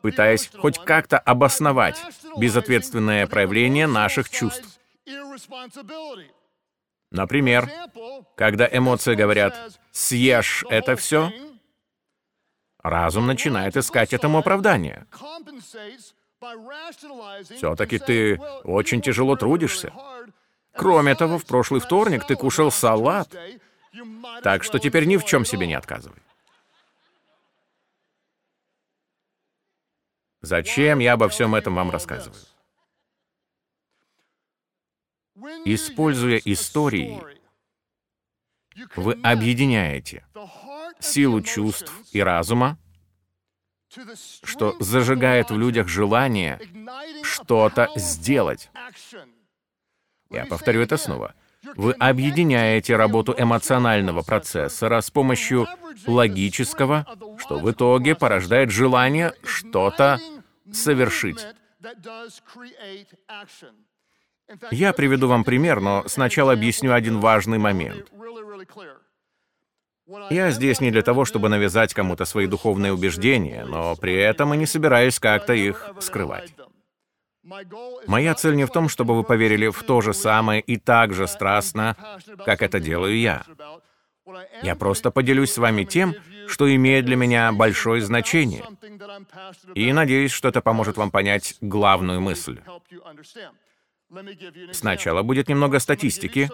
пытаясь 0.00 0.50
хоть 0.58 0.78
как-то 0.78 1.18
обосновать 1.18 2.02
безответственное 2.36 3.26
проявление 3.26 3.86
наших 3.86 4.28
чувств. 4.30 4.80
Например, 7.10 7.70
когда 8.36 8.66
эмоции 8.70 9.14
говорят 9.14 9.78
«съешь 9.92 10.64
это 10.70 10.96
все», 10.96 11.30
разум 12.82 13.26
начинает 13.26 13.76
искать 13.76 14.12
этому 14.12 14.38
оправдание. 14.38 15.06
Все-таки 17.56 17.98
ты 17.98 18.38
очень 18.64 19.00
тяжело 19.00 19.36
трудишься. 19.36 19.92
Кроме 20.72 21.14
того, 21.14 21.38
в 21.38 21.44
прошлый 21.44 21.80
вторник 21.80 22.26
ты 22.26 22.34
кушал 22.34 22.70
салат, 22.70 23.34
так 24.42 24.64
что 24.64 24.78
теперь 24.78 25.04
ни 25.04 25.16
в 25.16 25.24
чем 25.24 25.44
себе 25.44 25.66
не 25.66 25.74
отказывай. 25.74 26.18
Зачем 30.40 30.98
я 30.98 31.12
обо 31.12 31.28
всем 31.28 31.54
этом 31.54 31.74
вам 31.76 31.90
рассказываю? 31.90 32.40
Используя 35.64 36.40
истории, 36.44 37.22
вы 38.96 39.18
объединяете 39.22 40.26
силу 40.98 41.42
чувств 41.42 41.92
и 42.12 42.20
разума, 42.20 42.78
что 44.44 44.76
зажигает 44.80 45.50
в 45.50 45.58
людях 45.58 45.88
желание 45.88 46.58
что-то 47.22 47.88
сделать. 47.96 48.70
Я 50.30 50.46
повторю 50.46 50.80
это 50.80 50.96
снова. 50.96 51.34
Вы 51.76 51.92
объединяете 51.92 52.96
работу 52.96 53.34
эмоционального 53.36 54.22
процессора 54.22 55.00
с 55.00 55.10
помощью 55.10 55.68
логического, 56.06 57.06
что 57.38 57.58
в 57.58 57.70
итоге 57.70 58.14
порождает 58.14 58.70
желание 58.70 59.32
что-то 59.44 60.18
совершить. 60.72 61.46
Я 64.70 64.92
приведу 64.92 65.28
вам 65.28 65.44
пример, 65.44 65.80
но 65.80 66.04
сначала 66.08 66.52
объясню 66.52 66.92
один 66.92 67.20
важный 67.20 67.58
момент. 67.58 68.10
Я 70.30 70.50
здесь 70.50 70.80
не 70.80 70.90
для 70.90 71.02
того, 71.02 71.24
чтобы 71.24 71.48
навязать 71.48 71.94
кому-то 71.94 72.24
свои 72.24 72.46
духовные 72.46 72.92
убеждения, 72.92 73.64
но 73.64 73.96
при 73.96 74.14
этом 74.14 74.54
и 74.54 74.56
не 74.56 74.66
собираюсь 74.66 75.18
как-то 75.18 75.52
их 75.52 75.90
скрывать. 76.00 76.52
Моя 78.06 78.34
цель 78.34 78.54
не 78.54 78.66
в 78.66 78.70
том, 78.70 78.88
чтобы 78.88 79.16
вы 79.16 79.24
поверили 79.24 79.68
в 79.68 79.82
то 79.82 80.00
же 80.00 80.14
самое 80.14 80.60
и 80.60 80.76
так 80.76 81.12
же 81.12 81.26
страстно, 81.26 81.96
как 82.44 82.62
это 82.62 82.78
делаю 82.78 83.18
я. 83.18 83.44
Я 84.62 84.76
просто 84.76 85.10
поделюсь 85.10 85.52
с 85.52 85.58
вами 85.58 85.84
тем, 85.84 86.14
что 86.46 86.72
имеет 86.74 87.04
для 87.04 87.16
меня 87.16 87.50
большое 87.52 88.02
значение. 88.02 88.64
И 89.74 89.92
надеюсь, 89.92 90.30
что 90.30 90.48
это 90.48 90.60
поможет 90.60 90.96
вам 90.96 91.10
понять 91.10 91.56
главную 91.60 92.20
мысль. 92.20 92.60
Сначала 94.72 95.22
будет 95.22 95.48
немного 95.48 95.78
статистики, 95.78 96.50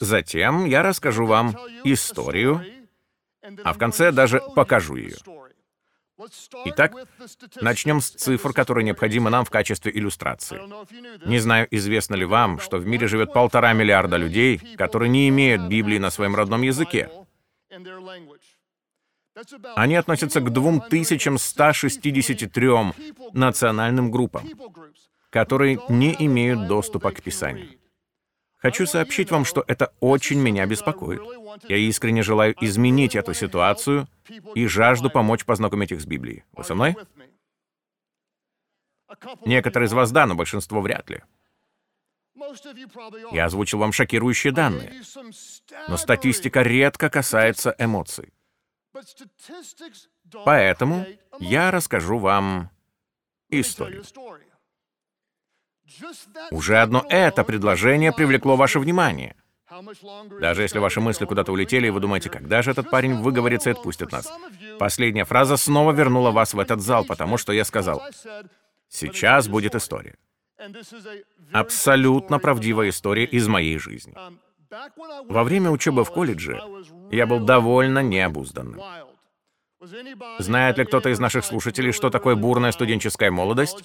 затем 0.00 0.64
я 0.64 0.82
расскажу 0.82 1.26
вам 1.26 1.54
историю, 1.84 2.64
а 3.64 3.72
в 3.72 3.78
конце 3.78 4.12
даже 4.12 4.40
покажу 4.54 4.96
ее. 4.96 5.16
Итак, 6.66 6.94
начнем 7.60 8.00
с 8.00 8.10
цифр, 8.10 8.52
которые 8.52 8.84
необходимы 8.84 9.28
нам 9.30 9.44
в 9.44 9.50
качестве 9.50 9.90
иллюстрации. 9.92 10.60
Не 11.26 11.40
знаю, 11.40 11.66
известно 11.70 12.14
ли 12.14 12.24
вам, 12.24 12.60
что 12.60 12.78
в 12.78 12.86
мире 12.86 13.08
живет 13.08 13.32
полтора 13.32 13.72
миллиарда 13.72 14.16
людей, 14.16 14.58
которые 14.76 15.08
не 15.08 15.28
имеют 15.28 15.62
Библии 15.62 15.98
на 15.98 16.10
своем 16.10 16.36
родном 16.36 16.62
языке. 16.62 17.10
Они 19.74 19.96
относятся 19.96 20.40
к 20.40 20.50
2163 20.50 22.68
национальным 23.32 24.10
группам 24.10 24.46
которые 25.32 25.80
не 25.88 26.14
имеют 26.26 26.68
доступа 26.68 27.10
к 27.10 27.22
Писанию. 27.22 27.70
Хочу 28.58 28.86
сообщить 28.86 29.30
вам, 29.30 29.44
что 29.44 29.64
это 29.66 29.92
очень 29.98 30.38
меня 30.38 30.66
беспокоит. 30.66 31.20
Я 31.68 31.78
искренне 31.78 32.22
желаю 32.22 32.54
изменить 32.60 33.16
эту 33.16 33.34
ситуацию 33.34 34.06
и 34.54 34.66
жажду 34.66 35.10
помочь 35.10 35.44
познакомить 35.44 35.90
их 35.90 36.00
с 36.00 36.06
Библией. 36.06 36.44
Вы 36.52 36.62
со 36.62 36.74
мной? 36.74 36.94
Некоторые 39.44 39.88
из 39.88 39.92
вас 39.92 40.12
да, 40.12 40.26
но 40.26 40.34
большинство 40.34 40.80
вряд 40.80 41.10
ли. 41.10 41.22
Я 43.32 43.46
озвучил 43.46 43.78
вам 43.78 43.92
шокирующие 43.92 44.52
данные, 44.52 45.02
но 45.88 45.96
статистика 45.96 46.62
редко 46.62 47.08
касается 47.08 47.74
эмоций. 47.78 48.32
Поэтому 50.44 51.06
я 51.40 51.70
расскажу 51.70 52.18
вам 52.18 52.70
историю. 53.48 54.04
Уже 56.50 56.78
одно 56.78 57.04
это 57.08 57.44
предложение 57.44 58.12
привлекло 58.12 58.56
ваше 58.56 58.78
внимание. 58.78 59.34
Даже 60.40 60.62
если 60.62 60.78
ваши 60.78 61.00
мысли 61.00 61.24
куда-то 61.24 61.52
улетели, 61.52 61.86
и 61.86 61.90
вы 61.90 62.00
думаете, 62.00 62.28
когда 62.28 62.62
же 62.62 62.70
этот 62.70 62.90
парень 62.90 63.14
выговорится 63.14 63.70
и 63.70 63.72
отпустит 63.72 64.12
нас. 64.12 64.30
Последняя 64.78 65.24
фраза 65.24 65.56
снова 65.56 65.92
вернула 65.92 66.30
вас 66.30 66.54
в 66.54 66.60
этот 66.60 66.80
зал, 66.80 67.04
потому 67.04 67.38
что 67.38 67.52
я 67.52 67.64
сказал, 67.64 68.02
сейчас 68.88 69.48
будет 69.48 69.74
история. 69.74 70.16
Абсолютно 71.52 72.38
правдивая 72.38 72.90
история 72.90 73.24
из 73.24 73.48
моей 73.48 73.78
жизни. 73.78 74.14
Во 75.28 75.44
время 75.44 75.70
учебы 75.70 76.04
в 76.04 76.10
колледже 76.10 76.60
я 77.10 77.26
был 77.26 77.40
довольно 77.40 78.00
необузданным. 78.00 78.80
Знает 80.38 80.78
ли 80.78 80.84
кто-то 80.84 81.08
из 81.08 81.18
наших 81.18 81.44
слушателей, 81.44 81.92
что 81.92 82.10
такое 82.10 82.36
бурная 82.36 82.72
студенческая 82.72 83.30
молодость? 83.30 83.84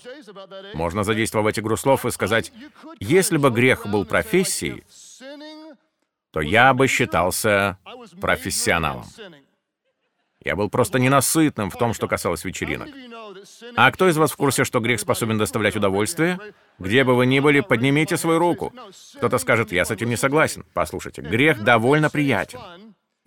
Можно 0.74 1.04
задействовать 1.04 1.58
игру 1.60 1.76
слов 1.76 2.06
и 2.06 2.12
сказать, 2.12 2.52
если 3.00 3.38
бы 3.38 3.50
грех 3.50 3.88
был 3.88 4.06
профессией, 4.06 4.84
то 6.32 6.42
я 6.42 6.74
бы 6.74 6.88
считался 6.88 7.78
профессионалом. 8.22 9.06
Я 10.44 10.56
был 10.56 10.70
просто 10.70 11.00
ненасытным 11.00 11.70
в 11.70 11.78
том, 11.78 11.94
что 11.94 12.08
касалось 12.08 12.46
вечеринок. 12.46 12.90
А 13.76 13.92
кто 13.92 14.08
из 14.08 14.18
вас 14.18 14.32
в 14.32 14.38
курсе, 14.38 14.64
что 14.64 14.80
грех 14.80 15.00
способен 15.00 15.38
доставлять 15.38 15.76
удовольствие? 15.76 16.40
Где 16.80 17.04
бы 17.04 17.16
вы 17.16 17.26
ни 17.26 17.40
были, 17.40 17.62
поднимите 17.62 18.18
свою 18.18 18.40
руку. 18.40 18.72
Кто-то 19.18 19.40
скажет, 19.40 19.72
я 19.72 19.84
с 19.84 19.92
этим 19.92 20.10
не 20.10 20.16
согласен. 20.16 20.64
Послушайте, 20.74 21.22
грех 21.22 21.64
довольно 21.64 22.10
приятен. 22.10 22.60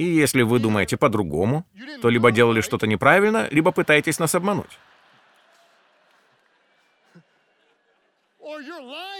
И 0.00 0.04
если 0.04 0.40
вы 0.40 0.60
думаете 0.60 0.96
по-другому, 0.96 1.66
то 2.00 2.08
либо 2.08 2.30
делали 2.30 2.62
что-то 2.62 2.86
неправильно, 2.86 3.48
либо 3.50 3.70
пытаетесь 3.70 4.18
нас 4.18 4.34
обмануть. 4.34 4.78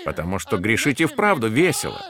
Потому 0.06 0.38
что 0.38 0.56
грешить 0.56 1.02
и 1.02 1.04
вправду 1.04 1.48
весело. 1.48 2.00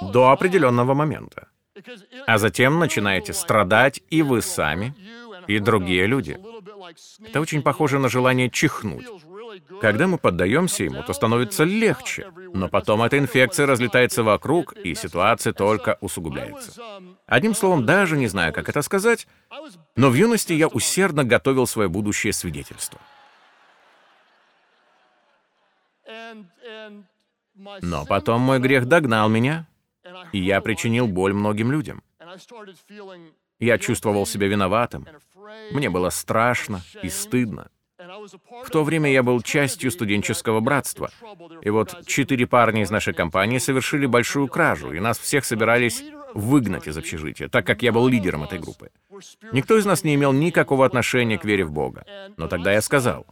До 0.00 0.32
определенного 0.32 0.94
момента. 0.94 1.46
А 2.26 2.38
затем 2.38 2.80
начинаете 2.80 3.32
страдать 3.32 4.02
и 4.10 4.22
вы 4.22 4.42
сами, 4.42 4.92
и 5.46 5.60
другие 5.60 6.06
люди. 6.06 6.36
Это 7.28 7.40
очень 7.40 7.62
похоже 7.62 8.00
на 8.00 8.08
желание 8.08 8.50
чихнуть. 8.50 9.06
Когда 9.80 10.06
мы 10.06 10.18
поддаемся 10.18 10.84
ему, 10.84 11.02
то 11.02 11.12
становится 11.12 11.64
легче, 11.64 12.30
но 12.52 12.68
потом 12.68 13.02
эта 13.02 13.18
инфекция 13.18 13.66
разлетается 13.66 14.22
вокруг, 14.22 14.74
и 14.74 14.94
ситуация 14.94 15.52
только 15.52 15.98
усугубляется. 16.00 16.72
Одним 17.26 17.54
словом, 17.54 17.86
даже 17.86 18.16
не 18.16 18.28
знаю, 18.28 18.52
как 18.52 18.68
это 18.68 18.82
сказать, 18.82 19.26
но 19.96 20.10
в 20.10 20.14
юности 20.14 20.52
я 20.52 20.68
усердно 20.68 21.24
готовил 21.24 21.66
свое 21.66 21.88
будущее 21.88 22.32
свидетельство. 22.32 23.00
Но 27.82 28.06
потом 28.06 28.40
мой 28.40 28.58
грех 28.58 28.86
догнал 28.86 29.28
меня, 29.28 29.66
и 30.32 30.38
я 30.38 30.60
причинил 30.60 31.06
боль 31.06 31.32
многим 31.32 31.70
людям. 31.70 32.02
Я 33.58 33.78
чувствовал 33.78 34.26
себя 34.26 34.48
виноватым. 34.48 35.06
Мне 35.70 35.90
было 35.90 36.10
страшно 36.10 36.80
и 37.02 37.08
стыдно. 37.08 37.70
В 38.64 38.70
то 38.70 38.84
время 38.84 39.10
я 39.10 39.22
был 39.22 39.40
частью 39.40 39.90
студенческого 39.90 40.60
братства. 40.60 41.10
И 41.62 41.70
вот 41.70 42.06
четыре 42.06 42.46
парня 42.46 42.82
из 42.82 42.90
нашей 42.90 43.14
компании 43.14 43.58
совершили 43.58 44.06
большую 44.06 44.48
кражу, 44.48 44.92
и 44.92 45.00
нас 45.00 45.18
всех 45.18 45.44
собирались 45.44 46.02
выгнать 46.34 46.86
из 46.88 46.96
общежития, 46.96 47.48
так 47.48 47.66
как 47.66 47.82
я 47.82 47.92
был 47.92 48.08
лидером 48.08 48.44
этой 48.44 48.58
группы. 48.58 48.90
Никто 49.52 49.76
из 49.76 49.84
нас 49.84 50.04
не 50.04 50.14
имел 50.14 50.32
никакого 50.32 50.86
отношения 50.86 51.38
к 51.38 51.44
вере 51.44 51.64
в 51.64 51.72
Бога. 51.72 52.04
Но 52.36 52.48
тогда 52.48 52.72
я 52.72 52.80
сказал, 52.80 53.26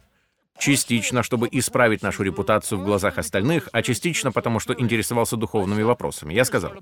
частично, 0.57 1.23
чтобы 1.23 1.49
исправить 1.51 2.01
нашу 2.01 2.23
репутацию 2.23 2.79
в 2.79 2.85
глазах 2.85 3.17
остальных, 3.17 3.69
а 3.71 3.81
частично 3.81 4.31
потому, 4.31 4.59
что 4.59 4.73
интересовался 4.73 5.37
духовными 5.37 5.81
вопросами. 5.81 6.33
Я 6.33 6.45
сказал, 6.45 6.73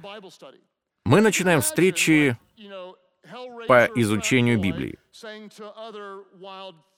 мы 1.06 1.22
начинаем 1.22 1.62
встречи 1.62 2.38
по 3.68 3.90
изучению 3.96 4.60
Библии. 4.60 4.98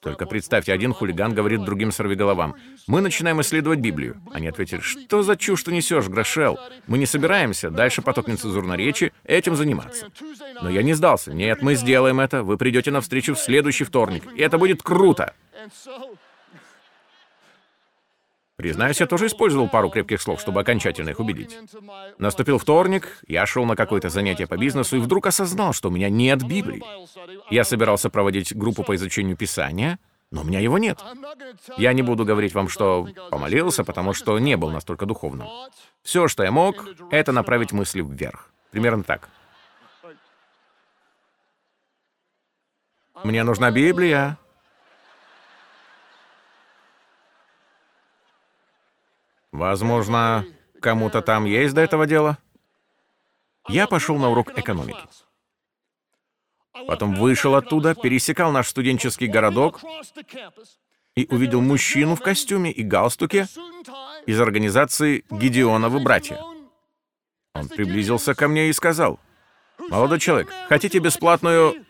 Только 0.02 0.26
представьте, 0.26 0.74
один 0.74 0.94
хулиган 0.94 1.34
говорит 1.34 1.64
другим 1.64 1.92
сорвиголовам. 1.92 2.56
«Мы 2.88 3.02
начинаем 3.02 3.40
исследовать 3.42 3.80
Библию». 3.80 4.22
Они 4.34 4.48
ответили, 4.48 4.82
«Что 4.82 5.24
за 5.24 5.38
чушь 5.38 5.64
ты 5.64 5.72
несешь, 5.72 6.08
Грошел? 6.08 6.60
Мы 6.88 6.98
не 6.98 7.06
собираемся, 7.06 7.70
дальше 7.70 8.02
поток 8.02 8.28
нецензурной 8.28 8.78
речи, 8.78 9.14
этим 9.24 9.56
заниматься». 9.56 10.12
Но 10.62 10.70
я 10.70 10.84
не 10.84 10.94
сдался. 10.94 11.34
«Нет, 11.34 11.62
мы 11.62 11.76
сделаем 11.76 12.20
это. 12.20 12.44
Вы 12.44 12.58
придете 12.58 12.92
на 12.92 13.02
встречу 13.02 13.36
в 13.36 13.40
следующий 13.40 13.86
вторник, 13.86 14.24
и 14.36 14.42
это 14.42 14.58
будет 14.58 14.84
круто». 14.84 15.34
Признаюсь, 18.60 19.00
я 19.00 19.08
тоже 19.08 19.28
использовал 19.28 19.70
пару 19.70 19.90
крепких 19.90 20.22
слов, 20.22 20.42
чтобы 20.42 20.60
окончательно 20.60 21.12
их 21.12 21.22
убедить. 21.22 21.58
Наступил 22.18 22.58
вторник, 22.58 23.22
я 23.26 23.46
шел 23.46 23.64
на 23.64 23.78
какое-то 23.78 24.10
занятие 24.10 24.48
по 24.48 24.58
бизнесу 24.58 24.98
и 24.98 25.00
вдруг 25.00 25.28
осознал, 25.28 25.72
что 25.72 25.88
у 25.88 25.92
меня 25.94 26.10
нет 26.10 26.46
Библии. 26.46 26.84
Я 27.50 27.64
собирался 27.64 28.10
проводить 28.10 28.54
группу 28.54 28.84
по 28.84 28.96
изучению 28.96 29.38
Писания, 29.38 29.98
но 30.30 30.42
у 30.42 30.44
меня 30.44 30.60
его 30.60 30.78
нет. 30.78 31.00
Я 31.78 31.94
не 31.94 32.02
буду 32.02 32.26
говорить 32.26 32.54
вам, 32.54 32.68
что 32.68 33.08
помолился, 33.32 33.86
потому 33.86 34.12
что 34.12 34.38
не 34.40 34.58
был 34.58 34.72
настолько 34.72 35.06
духовным. 35.06 35.48
Все, 36.04 36.28
что 36.28 36.44
я 36.44 36.52
мог, 36.52 36.86
это 37.12 37.32
направить 37.32 37.72
мысли 37.72 38.02
вверх. 38.02 38.52
Примерно 38.72 39.04
так. 39.04 39.30
Мне 43.24 43.44
нужна 43.44 43.72
Библия, 43.72 44.38
Возможно, 49.52 50.46
кому-то 50.82 51.22
там 51.22 51.46
есть 51.46 51.74
до 51.74 51.82
этого 51.82 52.06
дела? 52.06 52.38
Я 53.68 53.88
пошел 53.88 54.18
на 54.18 54.30
урок 54.30 54.58
экономики. 54.58 55.02
Потом 56.88 57.16
вышел 57.16 57.56
оттуда, 57.56 57.96
пересекал 57.96 58.52
наш 58.52 58.68
студенческий 58.68 59.28
городок 59.28 59.82
и 61.16 61.28
увидел 61.30 61.62
мужчину 61.62 62.16
в 62.16 62.22
костюме 62.22 62.72
и 62.72 62.84
галстуке 62.84 63.48
из 64.26 64.40
организации 64.40 65.26
«Гедеоновы 65.30 66.00
братья». 66.00 66.40
Он 67.54 67.68
приблизился 67.68 68.36
ко 68.36 68.48
мне 68.48 68.70
и 68.70 68.74
сказал, 68.74 69.20
«Молодой 69.90 70.20
человек, 70.20 70.50
хотите 70.68 71.00
бесплатную 71.00 71.86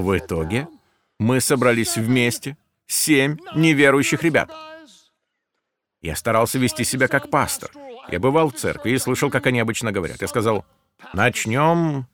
В 0.00 0.16
итоге 0.16 0.66
мы 1.18 1.42
собрались 1.42 1.98
вместе, 1.98 2.56
семь 2.86 3.36
неверующих 3.54 4.22
ребят. 4.22 4.50
Я 6.00 6.16
старался 6.16 6.58
вести 6.58 6.84
себя 6.84 7.06
как 7.06 7.28
пастор. 7.28 7.70
Я 8.08 8.18
бывал 8.18 8.48
в 8.48 8.54
церкви 8.54 8.92
и 8.92 8.98
слышал, 8.98 9.30
как 9.30 9.46
они 9.46 9.60
обычно 9.60 9.92
говорят. 9.92 10.22
Я 10.22 10.28
сказал, 10.28 10.64
начнем 11.12 12.06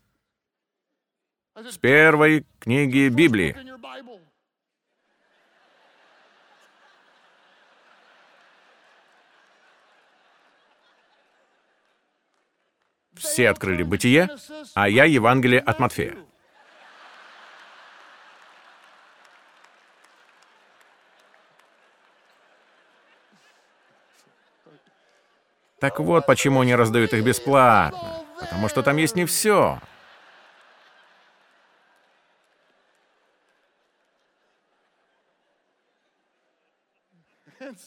с 1.54 1.78
первой 1.78 2.44
книги 2.58 3.08
Библии. 3.08 3.56
Все 13.14 13.48
открыли 13.48 13.84
«Бытие», 13.84 14.28
а 14.74 14.88
я 14.88 15.04
Евангелие 15.04 15.60
от 15.60 15.78
Матфея. 15.78 16.16
Так 25.78 26.00
вот, 26.00 26.26
почему 26.26 26.60
они 26.60 26.74
раздают 26.74 27.12
их 27.12 27.24
бесплатно. 27.24 28.24
Потому 28.40 28.68
что 28.68 28.82
там 28.82 28.96
есть 28.96 29.16
не 29.16 29.24
все. 29.24 29.78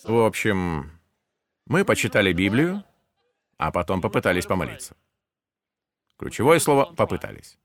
В 0.03 0.25
общем, 0.25 0.91
мы 1.65 1.85
почитали 1.85 2.33
Библию, 2.33 2.83
а 3.57 3.71
потом 3.71 4.01
попытались 4.01 4.45
помолиться. 4.45 4.95
Ключевое 6.17 6.59
слово 6.59 6.85
«попытались». 6.85 7.57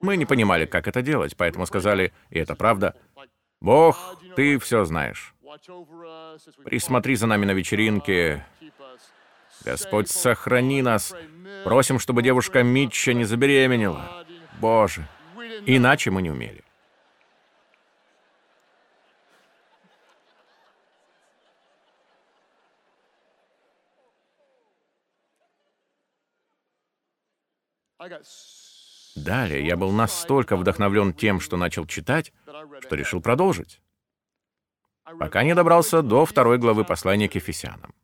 Мы 0.00 0.16
не 0.16 0.26
понимали, 0.26 0.66
как 0.66 0.88
это 0.88 1.00
делать, 1.00 1.36
поэтому 1.36 1.64
сказали, 1.64 2.12
и 2.30 2.38
это 2.38 2.56
правда, 2.56 2.96
«Бог, 3.60 4.18
ты 4.34 4.58
все 4.58 4.84
знаешь. 4.84 5.34
Присмотри 6.64 7.14
за 7.14 7.26
нами 7.28 7.44
на 7.44 7.52
вечеринке. 7.52 8.44
Господь, 9.64 10.10
сохрани 10.10 10.82
нас. 10.82 11.14
Просим, 11.64 11.98
чтобы 11.98 12.22
девушка 12.22 12.62
Митча 12.62 13.12
не 13.12 13.24
забеременела. 13.24 14.24
Боже, 14.60 15.06
иначе 15.66 16.10
мы 16.10 16.22
не 16.22 16.30
умели». 16.30 16.62
Далее 29.14 29.64
я 29.64 29.76
был 29.76 29.92
настолько 29.92 30.56
вдохновлен 30.56 31.12
тем, 31.12 31.38
что 31.38 31.56
начал 31.56 31.86
читать, 31.86 32.32
что 32.80 32.96
решил 32.96 33.20
продолжить, 33.20 33.80
пока 35.20 35.44
не 35.44 35.54
добрался 35.54 36.02
до 36.02 36.24
второй 36.24 36.58
главы 36.58 36.84
послания 36.84 37.28
к 37.28 37.34
Ефесянам. 37.36 37.94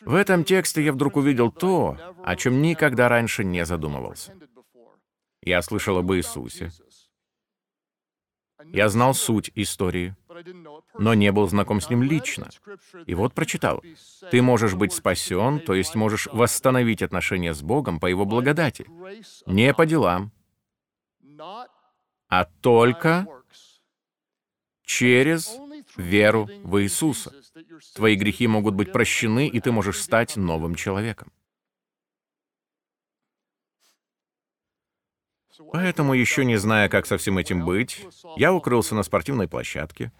В 0.00 0.14
этом 0.14 0.44
тексте 0.44 0.82
я 0.82 0.92
вдруг 0.92 1.16
увидел 1.16 1.50
то, 1.50 1.98
о 2.24 2.36
чем 2.36 2.62
никогда 2.62 3.08
раньше 3.08 3.44
не 3.44 3.64
задумывался. 3.64 4.34
Я 5.42 5.62
слышал 5.62 5.98
об 5.98 6.12
Иисусе. 6.12 6.72
Я 8.64 8.88
знал 8.88 9.14
суть 9.14 9.50
истории, 9.54 10.16
но 10.98 11.14
не 11.14 11.30
был 11.30 11.48
знаком 11.48 11.80
с 11.80 11.90
ним 11.90 12.02
лично. 12.02 12.48
И 13.06 13.14
вот 13.14 13.34
прочитал. 13.34 13.82
Ты 14.30 14.42
можешь 14.42 14.74
быть 14.74 14.92
спасен, 14.92 15.60
то 15.60 15.74
есть 15.74 15.94
можешь 15.94 16.26
восстановить 16.32 17.02
отношения 17.02 17.54
с 17.54 17.62
Богом 17.62 18.00
по 18.00 18.06
Его 18.06 18.24
благодати. 18.24 18.86
Не 19.46 19.72
по 19.74 19.86
делам, 19.86 20.32
а 22.28 22.44
только 22.60 23.26
через 24.82 25.58
веру 25.96 26.48
в 26.62 26.80
Иисуса. 26.82 27.32
Твои 27.94 28.16
грехи 28.16 28.46
могут 28.46 28.74
быть 28.74 28.92
прощены, 28.92 29.48
и 29.48 29.60
ты 29.60 29.72
можешь 29.72 30.00
стать 30.00 30.36
новым 30.36 30.74
человеком. 30.74 31.32
Поэтому, 35.72 36.14
еще 36.14 36.44
не 36.44 36.56
зная, 36.56 36.88
как 36.88 37.06
со 37.06 37.16
всем 37.16 37.38
этим 37.38 37.64
быть, 37.64 38.04
я 38.36 38.52
укрылся 38.52 38.94
на 38.94 39.02
спортивной 39.02 39.48
площадке, 39.48 40.12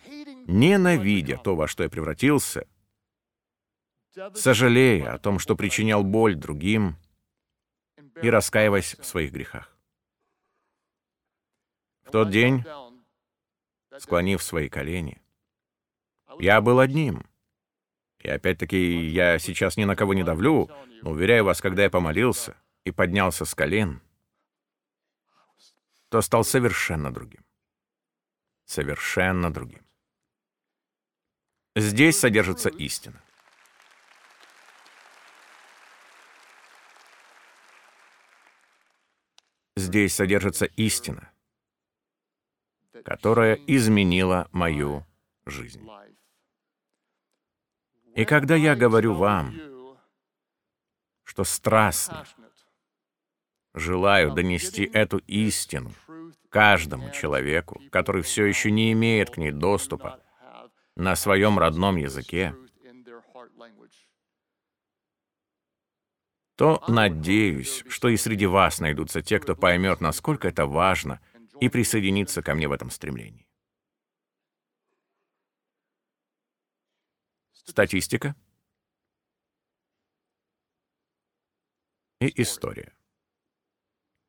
ненавидя 0.46 1.36
то, 1.36 1.54
во 1.54 1.68
что 1.68 1.82
я 1.82 1.88
превратился, 1.88 2.66
сожалея 4.34 5.12
о 5.12 5.18
том, 5.18 5.38
что 5.38 5.56
причинял 5.56 6.02
боль 6.02 6.34
другим, 6.34 6.96
и 8.22 8.30
раскаиваясь 8.30 8.96
в 8.98 9.04
своих 9.04 9.32
грехах. 9.32 9.76
В 12.04 12.10
тот 12.10 12.30
день, 12.30 12.64
склонив 13.98 14.42
свои 14.42 14.68
колени, 14.68 15.20
я 16.38 16.60
был 16.60 16.80
одним. 16.80 17.24
И 18.18 18.28
опять-таки, 18.28 19.06
я 19.08 19.38
сейчас 19.38 19.76
ни 19.76 19.84
на 19.84 19.94
кого 19.94 20.14
не 20.14 20.24
давлю, 20.24 20.70
но 21.02 21.10
уверяю 21.10 21.44
вас, 21.44 21.60
когда 21.60 21.84
я 21.84 21.90
помолился 21.90 22.56
и 22.84 22.90
поднялся 22.90 23.44
с 23.44 23.54
колен, 23.54 24.00
то 26.08 26.20
стал 26.22 26.44
совершенно 26.44 27.12
другим. 27.12 27.44
Совершенно 28.64 29.52
другим. 29.52 29.86
Здесь 31.76 32.18
содержится 32.18 32.68
истина. 32.68 33.22
Здесь 39.76 40.14
содержится 40.14 40.64
истина, 40.64 41.30
которая 43.04 43.54
изменила 43.66 44.48
мою 44.52 45.06
жизнь. 45.44 45.86
И 48.16 48.24
когда 48.24 48.54
я 48.56 48.74
говорю 48.74 49.12
вам, 49.12 49.54
что 51.22 51.44
страстно 51.44 52.24
желаю 53.74 54.32
донести 54.32 54.84
эту 54.84 55.18
истину 55.26 55.92
каждому 56.48 57.10
человеку, 57.10 57.82
который 57.90 58.22
все 58.22 58.46
еще 58.46 58.70
не 58.70 58.90
имеет 58.92 59.28
к 59.28 59.36
ней 59.36 59.50
доступа 59.50 60.18
на 60.96 61.14
своем 61.14 61.58
родном 61.58 61.96
языке, 61.96 62.56
то 66.56 66.82
надеюсь, 66.88 67.84
что 67.86 68.08
и 68.08 68.16
среди 68.16 68.46
вас 68.46 68.80
найдутся 68.80 69.20
те, 69.20 69.38
кто 69.38 69.54
поймет, 69.54 70.00
насколько 70.00 70.48
это 70.48 70.64
важно, 70.64 71.20
и 71.60 71.68
присоединится 71.68 72.40
ко 72.40 72.54
мне 72.54 72.66
в 72.66 72.72
этом 72.72 72.88
стремлении. 72.88 73.45
Статистика 77.66 78.34
и 82.20 82.42
история 82.42 82.96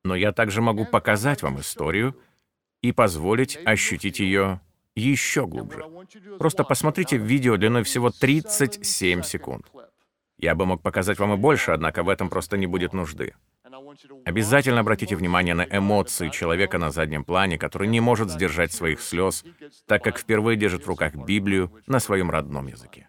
но 0.08 0.14
я 0.14 0.32
также 0.32 0.62
могу 0.62 0.86
показать 0.86 1.42
вам 1.42 1.60
историю 1.60 2.16
и 2.82 2.92
позволить 2.92 3.58
ощутить 3.64 4.20
ее 4.20 4.60
еще 4.94 5.46
глубже. 5.46 5.84
Просто 6.38 6.64
посмотрите 6.64 7.18
видео 7.18 7.56
длиной 7.56 7.82
всего 7.82 8.10
37 8.10 9.22
секунд. 9.22 9.66
Я 10.38 10.54
бы 10.54 10.66
мог 10.66 10.82
показать 10.82 11.18
вам 11.18 11.34
и 11.34 11.36
больше, 11.36 11.72
однако 11.72 12.02
в 12.02 12.08
этом 12.08 12.30
просто 12.30 12.56
не 12.56 12.66
будет 12.66 12.94
нужды. 12.94 13.34
Обязательно 14.24 14.80
обратите 14.80 15.14
внимание 15.14 15.54
на 15.54 15.66
эмоции 15.70 16.30
человека 16.30 16.78
на 16.78 16.90
заднем 16.90 17.24
плане, 17.24 17.58
который 17.58 17.88
не 17.88 18.00
может 18.00 18.30
сдержать 18.30 18.72
своих 18.72 19.00
слез, 19.00 19.44
так 19.86 20.02
как 20.02 20.18
впервые 20.18 20.56
держит 20.56 20.84
в 20.84 20.88
руках 20.88 21.14
Библию 21.14 21.70
на 21.86 22.00
своем 22.00 22.30
родном 22.30 22.68
языке. 22.68 23.08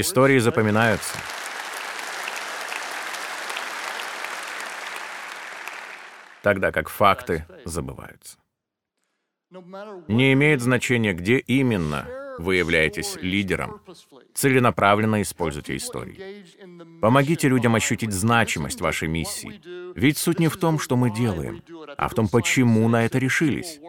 Истории 0.00 0.38
запоминаются. 0.38 1.16
Тогда 6.42 6.70
как 6.72 6.88
факты 6.88 7.46
забываются. 7.64 8.38
Не 9.50 10.32
имеет 10.32 10.60
значения, 10.60 11.12
где 11.12 11.38
именно 11.38 12.25
вы 12.38 12.56
являетесь 12.56 13.16
лидером. 13.20 13.80
Целенаправленно 14.34 15.22
используйте 15.22 15.76
истории. 15.76 16.44
Помогите 17.00 17.48
людям 17.48 17.74
ощутить 17.74 18.12
значимость 18.12 18.80
вашей 18.80 19.08
миссии. 19.08 19.60
Ведь 19.94 20.18
суть 20.18 20.38
не 20.38 20.48
в 20.48 20.56
том, 20.56 20.78
что 20.78 20.96
мы 20.96 21.10
делаем, 21.10 21.62
а 21.96 22.08
в 22.08 22.14
том, 22.14 22.28
почему 22.28 22.88
на 22.88 23.04
это 23.04 23.18
решились. 23.18 23.80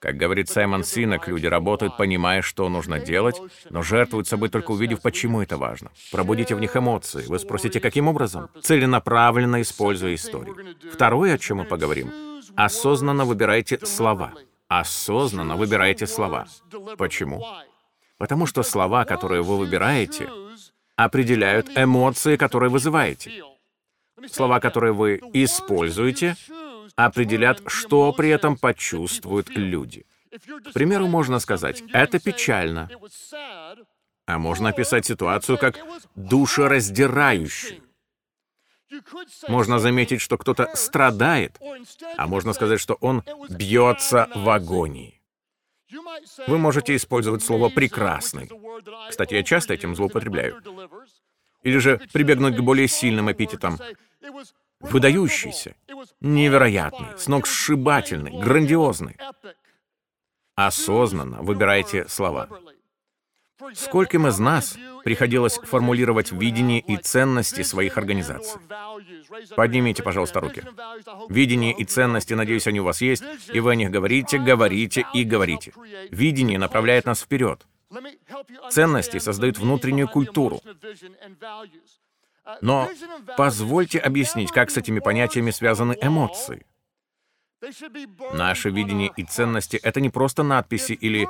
Как 0.00 0.16
говорит 0.16 0.48
Саймон 0.48 0.84
Синок, 0.84 1.28
люди 1.28 1.46
работают, 1.46 1.96
понимая, 1.96 2.42
что 2.42 2.68
нужно 2.68 2.98
делать, 2.98 3.40
но 3.70 3.82
жертвуют 3.82 4.28
собой 4.28 4.48
только 4.48 4.72
увидев, 4.72 5.00
почему 5.00 5.40
это 5.40 5.56
важно. 5.56 5.90
Пробудите 6.10 6.54
в 6.54 6.60
них 6.60 6.76
эмоции. 6.76 7.24
Вы 7.26 7.38
спросите, 7.38 7.80
каким 7.80 8.08
образом? 8.08 8.50
Целенаправленно 8.62 9.62
используя 9.62 10.14
историю. 10.14 10.56
Второе, 10.92 11.34
о 11.34 11.38
чем 11.38 11.58
мы 11.58 11.64
поговорим, 11.64 12.12
осознанно 12.56 13.24
выбирайте 13.24 13.78
слова 13.84 14.34
осознанно 14.68 15.56
выбираете 15.56 16.06
слова. 16.06 16.46
Почему? 16.96 17.44
Потому 18.18 18.46
что 18.46 18.62
слова, 18.62 19.04
которые 19.04 19.42
вы 19.42 19.58
выбираете, 19.58 20.28
определяют 20.96 21.68
эмоции, 21.76 22.36
которые 22.36 22.70
вызываете. 22.70 23.42
Слова, 24.30 24.60
которые 24.60 24.92
вы 24.92 25.20
используете, 25.32 26.36
определят, 26.96 27.60
что 27.66 28.12
при 28.12 28.30
этом 28.30 28.56
почувствуют 28.56 29.50
люди. 29.50 30.06
К 30.30 30.72
примеру, 30.72 31.06
можно 31.06 31.38
сказать, 31.38 31.82
это 31.92 32.18
печально. 32.18 32.88
А 34.26 34.38
можно 34.38 34.70
описать 34.70 35.04
ситуацию 35.06 35.58
как 35.58 35.78
душераздирающую. 36.14 37.83
Можно 39.48 39.78
заметить, 39.78 40.20
что 40.20 40.38
кто-то 40.38 40.70
страдает, 40.74 41.58
а 42.16 42.26
можно 42.26 42.52
сказать, 42.52 42.80
что 42.80 42.94
он 42.94 43.22
бьется 43.48 44.28
в 44.34 44.48
агонии. 44.48 45.20
Вы 46.46 46.58
можете 46.58 46.96
использовать 46.96 47.42
слово 47.42 47.68
«прекрасный». 47.68 48.50
Кстати, 49.08 49.34
я 49.34 49.42
часто 49.42 49.74
этим 49.74 49.94
злоупотребляю. 49.94 50.60
Или 51.62 51.78
же 51.78 52.00
прибегнуть 52.12 52.56
к 52.56 52.60
более 52.60 52.88
сильным 52.88 53.30
эпитетам. 53.30 53.78
Выдающийся, 54.80 55.76
невероятный, 56.20 57.18
сногсшибательный, 57.18 58.38
грандиозный. 58.38 59.16
Осознанно 60.56 61.42
выбирайте 61.42 62.06
слова. 62.08 62.48
Скольким 63.74 64.26
из 64.26 64.38
нас 64.38 64.76
приходилось 65.04 65.58
формулировать 65.58 66.32
видение 66.32 66.80
и 66.80 66.96
ценности 66.96 67.62
своих 67.62 67.96
организаций? 67.98 68.60
Поднимите, 69.54 70.02
пожалуйста, 70.02 70.40
руки. 70.40 70.62
Видение 71.28 71.72
и 71.72 71.84
ценности, 71.84 72.34
надеюсь, 72.34 72.66
они 72.66 72.80
у 72.80 72.84
вас 72.84 73.00
есть, 73.00 73.22
и 73.52 73.60
вы 73.60 73.72
о 73.72 73.74
них 73.74 73.90
говорите, 73.90 74.38
говорите 74.38 75.06
и 75.14 75.24
говорите. 75.24 75.72
Видение 76.10 76.58
направляет 76.58 77.04
нас 77.06 77.20
вперед. 77.20 77.64
Ценности 78.70 79.18
создают 79.18 79.58
внутреннюю 79.58 80.08
культуру. 80.08 80.60
Но 82.60 82.90
позвольте 83.36 83.98
объяснить, 83.98 84.50
как 84.50 84.70
с 84.70 84.76
этими 84.76 84.98
понятиями 84.98 85.50
связаны 85.50 85.96
эмоции. 86.00 86.66
Наше 88.32 88.70
видение 88.70 89.10
и 89.16 89.24
ценности— 89.24 89.76
это 89.82 90.00
не 90.00 90.10
просто 90.10 90.42
надписи 90.42 90.92
или 90.92 91.28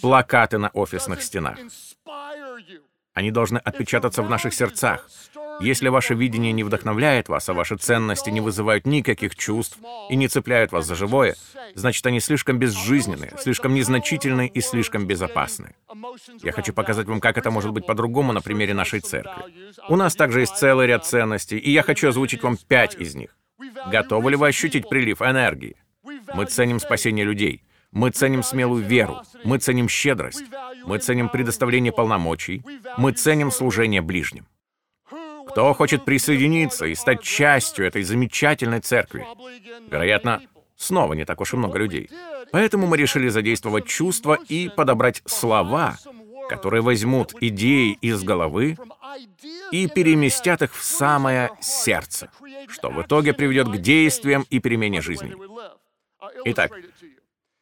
плакаты 0.00 0.58
на 0.58 0.68
офисных 0.68 1.22
стенах. 1.22 1.58
Они 3.14 3.30
должны 3.30 3.58
отпечататься 3.58 4.22
в 4.22 4.28
наших 4.28 4.52
сердцах. 4.52 5.08
Если 5.60 5.88
ваше 5.88 6.12
видение 6.12 6.52
не 6.52 6.64
вдохновляет 6.64 7.30
вас, 7.30 7.48
а 7.48 7.54
ваши 7.54 7.76
ценности 7.76 8.28
не 8.28 8.42
вызывают 8.42 8.86
никаких 8.86 9.34
чувств 9.36 9.78
и 10.10 10.16
не 10.16 10.28
цепляют 10.28 10.70
вас 10.70 10.84
за 10.84 10.94
живое, 10.94 11.34
значит, 11.74 12.04
они 12.04 12.20
слишком 12.20 12.58
безжизненные, 12.58 13.32
слишком 13.38 13.72
незначительные 13.72 14.48
и 14.48 14.60
слишком 14.60 15.06
безопасны. 15.06 15.74
Я 16.42 16.52
хочу 16.52 16.74
показать 16.74 17.06
вам, 17.06 17.20
как 17.20 17.38
это 17.38 17.50
может 17.50 17.72
быть 17.72 17.86
по-другому 17.86 18.34
на 18.34 18.42
примере 18.42 18.74
нашей 18.74 19.00
церкви. 19.00 19.44
У 19.88 19.96
нас 19.96 20.14
также 20.14 20.40
есть 20.40 20.56
целый 20.56 20.86
ряд 20.86 21.06
ценностей, 21.06 21.56
и 21.56 21.70
я 21.70 21.82
хочу 21.82 22.08
озвучить 22.08 22.42
вам 22.42 22.58
пять 22.58 22.94
из 22.96 23.14
них. 23.14 23.34
Готовы 23.90 24.30
ли 24.30 24.36
вы 24.36 24.48
ощутить 24.48 24.88
прилив 24.88 25.22
энергии? 25.22 25.76
Мы 26.34 26.46
ценим 26.46 26.80
спасение 26.80 27.24
людей. 27.24 27.62
Мы 27.92 28.10
ценим 28.10 28.42
смелую 28.42 28.84
веру. 28.84 29.22
Мы 29.44 29.58
ценим 29.58 29.88
щедрость. 29.88 30.44
Мы 30.84 30.98
ценим 30.98 31.28
предоставление 31.28 31.92
полномочий. 31.92 32.62
Мы 32.96 33.12
ценим 33.12 33.50
служение 33.50 34.02
ближним. 34.02 34.46
Кто 35.48 35.72
хочет 35.72 36.04
присоединиться 36.04 36.86
и 36.86 36.94
стать 36.94 37.22
частью 37.22 37.86
этой 37.86 38.02
замечательной 38.02 38.80
церкви? 38.80 39.24
Вероятно, 39.88 40.42
снова 40.76 41.14
не 41.14 41.24
так 41.24 41.40
уж 41.40 41.54
и 41.54 41.56
много 41.56 41.78
людей. 41.78 42.10
Поэтому 42.52 42.86
мы 42.86 42.96
решили 42.96 43.28
задействовать 43.28 43.86
чувства 43.86 44.38
и 44.48 44.68
подобрать 44.68 45.22
слова, 45.24 45.96
которые 46.48 46.82
возьмут 46.82 47.34
идеи 47.40 47.96
из 48.00 48.22
головы 48.22 48.76
и 49.70 49.88
переместят 49.88 50.62
их 50.62 50.74
в 50.74 50.82
самое 50.82 51.50
сердце, 51.60 52.30
что 52.68 52.90
в 52.90 53.02
итоге 53.02 53.32
приведет 53.32 53.68
к 53.68 53.76
действиям 53.78 54.46
и 54.50 54.58
перемене 54.58 55.00
жизни. 55.00 55.34
Итак, 56.44 56.72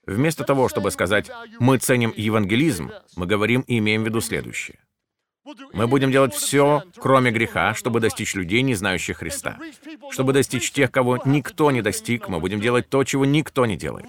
вместо 0.07 0.45
того, 0.45 0.69
чтобы 0.69 0.91
сказать 0.91 1.31
«мы 1.59 1.79
ценим 1.79 2.13
евангелизм», 2.17 2.91
мы 3.17 3.27
говорим 3.27 3.63
и 3.63 3.79
имеем 3.79 4.03
в 4.03 4.07
виду 4.07 4.21
следующее. 4.21 4.79
Мы 5.75 5.87
будем 5.87 6.11
делать 6.11 6.35
все, 6.35 6.83
кроме 6.97 7.31
греха, 7.31 7.75
чтобы 7.75 8.01
достичь 8.01 8.35
людей, 8.35 8.63
не 8.63 8.75
знающих 8.75 9.19
Христа. 9.19 9.59
Чтобы 10.11 10.33
достичь 10.33 10.73
тех, 10.73 10.91
кого 10.91 11.19
никто 11.27 11.71
не 11.71 11.83
достиг, 11.83 12.29
мы 12.29 12.41
будем 12.41 12.61
делать 12.61 12.89
то, 12.89 13.05
чего 13.05 13.27
никто 13.27 13.67
не 13.67 13.77
делает. 13.77 14.07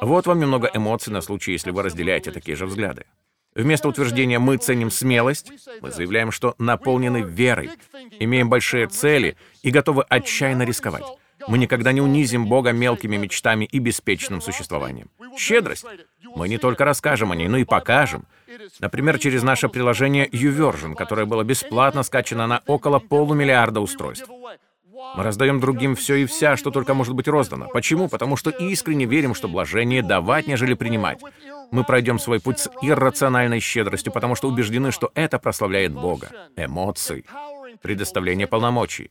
Вот 0.00 0.26
вам 0.26 0.40
немного 0.40 0.68
эмоций 0.74 1.12
на 1.12 1.20
случай, 1.20 1.52
если 1.52 1.70
вы 1.70 1.82
разделяете 1.82 2.32
такие 2.32 2.56
же 2.56 2.66
взгляды. 2.66 3.04
Вместо 3.56 3.88
утверждения 3.88 4.38
«мы 4.38 4.58
ценим 4.58 4.90
смелость», 4.90 5.50
мы 5.80 5.90
заявляем, 5.90 6.30
что 6.30 6.54
наполнены 6.58 7.22
верой, 7.22 7.70
имеем 8.20 8.50
большие 8.50 8.86
цели 8.86 9.36
и 9.62 9.70
готовы 9.70 10.02
отчаянно 10.02 10.62
рисковать. 10.62 11.04
Мы 11.48 11.58
никогда 11.58 11.92
не 11.92 12.00
унизим 12.00 12.46
Бога 12.46 12.72
мелкими 12.72 13.16
мечтами 13.16 13.64
и 13.64 13.78
беспечным 13.78 14.42
существованием. 14.42 15.08
Щедрость. 15.38 15.86
Мы 16.34 16.48
не 16.48 16.58
только 16.58 16.84
расскажем 16.84 17.32
о 17.32 17.36
ней, 17.36 17.48
но 17.48 17.56
и 17.56 17.64
покажем. 17.64 18.26
Например, 18.80 19.18
через 19.18 19.42
наше 19.42 19.68
приложение 19.68 20.28
YouVersion, 20.28 20.94
которое 20.94 21.24
было 21.24 21.42
бесплатно 21.42 22.02
скачано 22.02 22.46
на 22.46 22.62
около 22.66 22.98
полумиллиарда 22.98 23.80
устройств. 23.80 24.28
Мы 25.14 25.22
раздаем 25.22 25.60
другим 25.60 25.94
все 25.94 26.16
и 26.16 26.26
вся, 26.26 26.56
что 26.56 26.70
только 26.70 26.94
может 26.94 27.14
быть 27.14 27.28
роздано. 27.28 27.68
Почему? 27.68 28.08
Потому 28.08 28.36
что 28.36 28.50
искренне 28.50 29.04
верим, 29.04 29.34
что 29.34 29.48
блажение 29.48 30.02
давать, 30.02 30.46
нежели 30.46 30.74
принимать. 30.74 31.20
Мы 31.70 31.84
пройдем 31.84 32.18
свой 32.18 32.40
путь 32.40 32.58
с 32.60 32.70
иррациональной 32.82 33.60
щедростью, 33.60 34.12
потому 34.12 34.34
что 34.34 34.48
убеждены, 34.48 34.92
что 34.92 35.10
это 35.14 35.38
прославляет 35.38 35.92
Бога. 35.92 36.30
Эмоции, 36.56 37.24
предоставление 37.82 38.46
полномочий. 38.46 39.10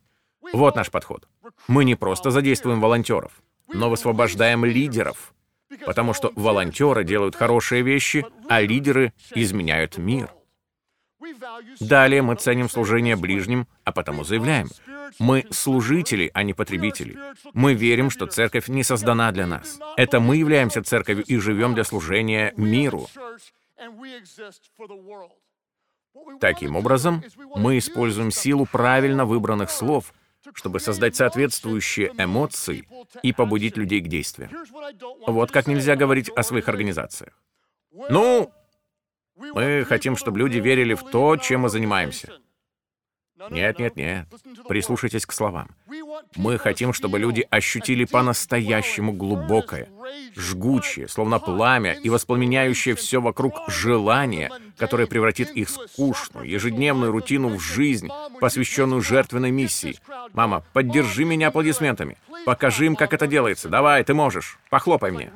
Вот 0.54 0.76
наш 0.76 0.92
подход. 0.92 1.28
Мы 1.68 1.86
не 1.86 1.96
просто 1.96 2.32
задействуем 2.32 2.80
волонтеров, 2.80 3.32
но 3.68 3.90
высвобождаем 3.90 4.64
лидеров, 4.64 5.34
потому 5.86 6.14
что 6.14 6.32
волонтеры 6.36 7.04
делают 7.04 7.36
хорошие 7.36 7.82
вещи, 7.82 8.26
а 8.48 8.62
лидеры 8.62 9.14
изменяют 9.34 9.98
мир. 9.98 10.30
Далее 11.80 12.22
мы 12.22 12.36
ценим 12.36 12.70
служение 12.70 13.16
ближним, 13.16 13.68
а 13.84 13.92
потому 13.92 14.24
заявляем, 14.24 14.68
мы 15.20 15.46
служители, 15.52 16.32
а 16.34 16.44
не 16.44 16.54
потребители. 16.54 17.18
Мы 17.54 17.74
верим, 17.74 18.10
что 18.10 18.26
церковь 18.28 18.68
не 18.68 18.84
создана 18.84 19.32
для 19.32 19.48
нас. 19.48 19.80
Это 19.98 20.20
мы 20.20 20.38
являемся 20.38 20.84
церковью 20.84 21.24
и 21.26 21.38
живем 21.38 21.74
для 21.74 21.84
служения 21.84 22.54
миру. 22.58 23.08
Таким 26.40 26.76
образом, 26.76 27.24
мы 27.56 27.78
используем 27.78 28.32
силу 28.32 28.66
правильно 28.66 29.26
выбранных 29.26 29.70
слов, 29.70 30.14
чтобы 30.54 30.80
создать 30.80 31.16
соответствующие 31.16 32.12
эмоции 32.18 32.88
и 33.24 33.34
побудить 33.34 33.78
людей 33.78 34.02
к 34.02 34.08
действию. 34.08 34.50
Вот 35.28 35.52
как 35.52 35.68
нельзя 35.68 35.96
говорить 35.96 36.30
о 36.30 36.44
своих 36.44 36.70
организациях. 36.70 37.34
Ну, 38.10 38.52
мы 39.36 39.84
хотим, 39.86 40.16
чтобы 40.16 40.40
люди 40.40 40.58
верили 40.58 40.94
в 40.94 41.04
то, 41.04 41.36
чем 41.38 41.62
мы 41.62 41.70
занимаемся. 41.70 42.34
Нет, 43.50 43.80
нет, 43.80 43.96
нет. 43.98 44.28
Прислушайтесь 44.68 45.26
к 45.26 45.34
словам. 45.34 45.68
Мы 46.36 46.58
хотим, 46.58 46.94
чтобы 46.94 47.20
люди 47.20 47.46
ощутили 47.50 48.06
по-настоящему 48.06 49.12
глубокое, 49.12 49.90
жгучее, 50.36 51.08
словно 51.10 51.40
пламя 51.40 51.94
и 51.94 52.10
воспламеняющее 52.10 52.96
все 52.96 53.20
вокруг 53.20 53.62
желание, 53.68 54.52
которое 54.78 55.06
превратит 55.06 55.52
их 55.52 55.70
скучную, 55.70 56.48
ежедневную 56.48 57.12
рутину 57.12 57.50
в 57.50 57.60
жизнь, 57.60 58.08
посвященную 58.40 59.02
жертвенной 59.02 59.52
миссии. 59.52 60.00
Мама, 60.34 60.64
поддержи 60.72 61.26
меня 61.26 61.50
аплодисментами. 61.50 62.18
Покажи 62.46 62.86
им, 62.86 62.96
как 62.96 63.14
это 63.14 63.28
делается. 63.28 63.68
Давай, 63.70 64.04
ты 64.04 64.14
можешь. 64.14 64.60
Похлопай 64.70 65.12
мне. 65.12 65.32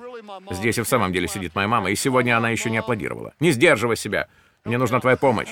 Здесь 0.51 0.77
и 0.77 0.81
в 0.81 0.87
самом 0.87 1.11
деле 1.11 1.27
сидит 1.27 1.55
моя 1.55 1.67
мама, 1.67 1.91
и 1.91 1.95
сегодня 1.95 2.37
она 2.37 2.49
еще 2.49 2.69
не 2.69 2.77
аплодировала. 2.77 3.33
Не 3.39 3.51
сдерживай 3.51 3.97
себя. 3.97 4.27
Мне 4.63 4.77
нужна 4.77 4.99
твоя 4.99 5.17
помощь. 5.17 5.49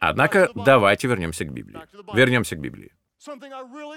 Однако 0.00 0.50
давайте 0.54 1.08
вернемся 1.08 1.44
к 1.44 1.52
Библии. 1.52 1.80
Вернемся 2.14 2.56
к 2.56 2.60
Библии. 2.60 2.92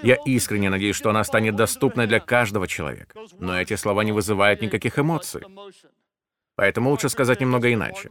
Я 0.02 0.16
искренне 0.24 0.70
надеюсь, 0.70 0.96
что 0.96 1.10
она 1.10 1.24
станет 1.24 1.56
доступной 1.56 2.06
для 2.06 2.20
каждого 2.20 2.66
человека. 2.66 3.18
Но 3.38 3.60
эти 3.60 3.76
слова 3.76 4.02
не 4.02 4.12
вызывают 4.12 4.62
никаких 4.62 4.98
эмоций. 4.98 5.42
Поэтому 6.56 6.90
лучше 6.90 7.08
сказать 7.08 7.40
немного 7.40 7.72
иначе. 7.72 8.10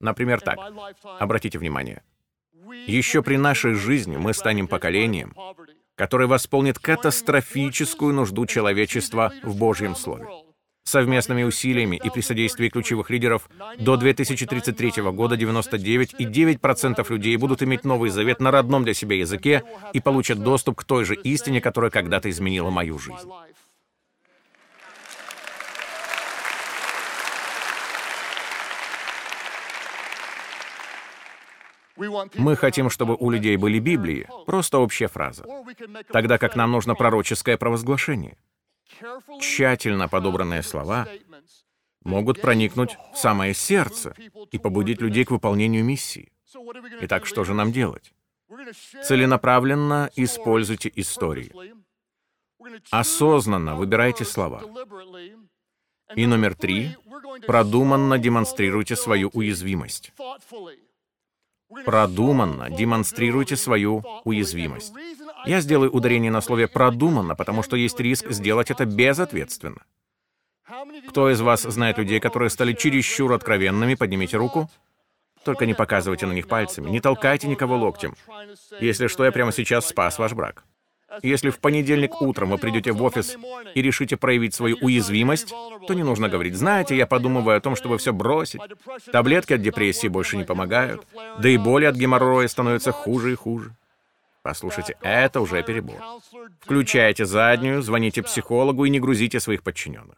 Например, 0.00 0.40
так. 0.40 0.58
Обратите 1.18 1.58
внимание. 1.58 2.02
Еще 2.86 3.22
при 3.22 3.36
нашей 3.36 3.74
жизни 3.74 4.16
мы 4.16 4.34
станем 4.34 4.68
поколением, 4.68 5.34
которое 5.94 6.26
восполнит 6.26 6.78
катастрофическую 6.78 8.14
нужду 8.14 8.46
человечества 8.46 9.32
в 9.42 9.56
Божьем 9.58 9.94
Слове 9.94 10.26
совместными 10.84 11.42
усилиями 11.42 12.00
и 12.02 12.10
при 12.10 12.20
содействии 12.20 12.68
ключевых 12.68 13.10
лидеров 13.10 13.48
до 13.78 13.96
2033 13.96 15.02
года 15.12 15.36
99,9% 15.36 17.12
людей 17.12 17.36
будут 17.36 17.62
иметь 17.62 17.84
Новый 17.84 18.10
Завет 18.10 18.40
на 18.40 18.50
родном 18.50 18.84
для 18.84 18.94
себя 18.94 19.16
языке 19.16 19.62
и 19.92 20.00
получат 20.00 20.42
доступ 20.42 20.80
к 20.80 20.84
той 20.84 21.04
же 21.04 21.14
истине, 21.14 21.60
которая 21.60 21.90
когда-то 21.90 22.28
изменила 22.30 22.70
мою 22.70 22.98
жизнь. 22.98 23.28
Мы 32.36 32.56
хотим, 32.56 32.88
чтобы 32.88 33.14
у 33.14 33.30
людей 33.30 33.56
были 33.58 33.78
Библии, 33.78 34.26
просто 34.46 34.78
общая 34.78 35.08
фраза. 35.08 35.44
Тогда 36.10 36.38
как 36.38 36.56
нам 36.56 36.72
нужно 36.72 36.94
пророческое 36.94 37.58
провозглашение— 37.58 38.36
тщательно 39.40 40.08
подобранные 40.08 40.62
слова, 40.62 41.08
могут 42.02 42.40
проникнуть 42.40 42.96
в 43.12 43.18
самое 43.18 43.54
сердце 43.54 44.14
и 44.50 44.58
побудить 44.58 45.00
людей 45.00 45.24
к 45.24 45.30
выполнению 45.30 45.84
миссии. 45.84 46.32
Итак, 47.02 47.26
что 47.26 47.44
же 47.44 47.54
нам 47.54 47.72
делать? 47.72 48.12
Целенаправленно 49.02 50.10
используйте 50.16 50.90
истории. 50.96 51.52
Осознанно 52.90 53.76
выбирайте 53.76 54.24
слова. 54.24 54.62
И 56.16 56.26
номер 56.26 56.54
три— 56.54 56.96
продуманно 57.46 58.18
демонстрируйте 58.18 58.96
свою 58.96 59.30
уязвимость. 59.32 60.12
Продуманно 61.84 62.68
демонстрируйте 62.70 63.56
свою 63.56 64.04
уязвимость. 64.24 64.92
Я 65.46 65.60
сделаю 65.60 65.90
ударение 65.90 66.30
на 66.30 66.40
слове 66.40 66.68
«продуманно», 66.68 67.34
потому 67.34 67.62
что 67.62 67.76
есть 67.76 67.98
риск 68.00 68.30
сделать 68.30 68.70
это 68.70 68.84
безответственно. 68.84 69.82
Кто 71.08 71.30
из 71.30 71.40
вас 71.40 71.62
знает 71.62 71.98
людей, 71.98 72.20
которые 72.20 72.50
стали 72.50 72.72
чересчур 72.72 73.32
откровенными? 73.32 73.94
Поднимите 73.94 74.36
руку. 74.36 74.68
Только 75.44 75.64
не 75.66 75.74
показывайте 75.74 76.26
на 76.26 76.32
них 76.32 76.48
пальцами, 76.48 76.90
не 76.90 77.00
толкайте 77.00 77.48
никого 77.48 77.76
локтем. 77.76 78.14
Если 78.78 79.06
что, 79.06 79.24
я 79.24 79.32
прямо 79.32 79.52
сейчас 79.52 79.88
спас 79.88 80.18
ваш 80.18 80.34
брак. 80.34 80.64
Если 81.22 81.50
в 81.50 81.58
понедельник 81.58 82.20
утром 82.22 82.50
вы 82.50 82.58
придете 82.58 82.92
в 82.92 83.02
офис 83.02 83.36
и 83.74 83.82
решите 83.82 84.16
проявить 84.16 84.54
свою 84.54 84.76
уязвимость, 84.76 85.52
то 85.86 85.94
не 85.94 86.02
нужно 86.02 86.28
говорить, 86.28 86.54
знаете, 86.54 86.96
я 86.96 87.06
подумываю 87.06 87.56
о 87.56 87.60
том, 87.60 87.74
чтобы 87.76 87.98
все 87.98 88.12
бросить. 88.12 88.60
Таблетки 89.12 89.54
от 89.54 89.62
депрессии 89.62 90.08
больше 90.08 90.36
не 90.36 90.44
помогают, 90.44 91.06
да 91.38 91.48
и 91.48 91.56
боли 91.56 91.84
от 91.84 91.96
геморроя 91.96 92.46
становятся 92.48 92.92
хуже 92.92 93.32
и 93.32 93.34
хуже. 93.34 93.74
Послушайте, 94.42 94.96
это 95.02 95.40
уже 95.40 95.62
перебор. 95.62 96.00
Включайте 96.60 97.26
заднюю, 97.26 97.82
звоните 97.82 98.22
психологу 98.22 98.84
и 98.84 98.90
не 98.90 99.00
грузите 99.00 99.38
своих 99.40 99.62
подчиненных. 99.62 100.16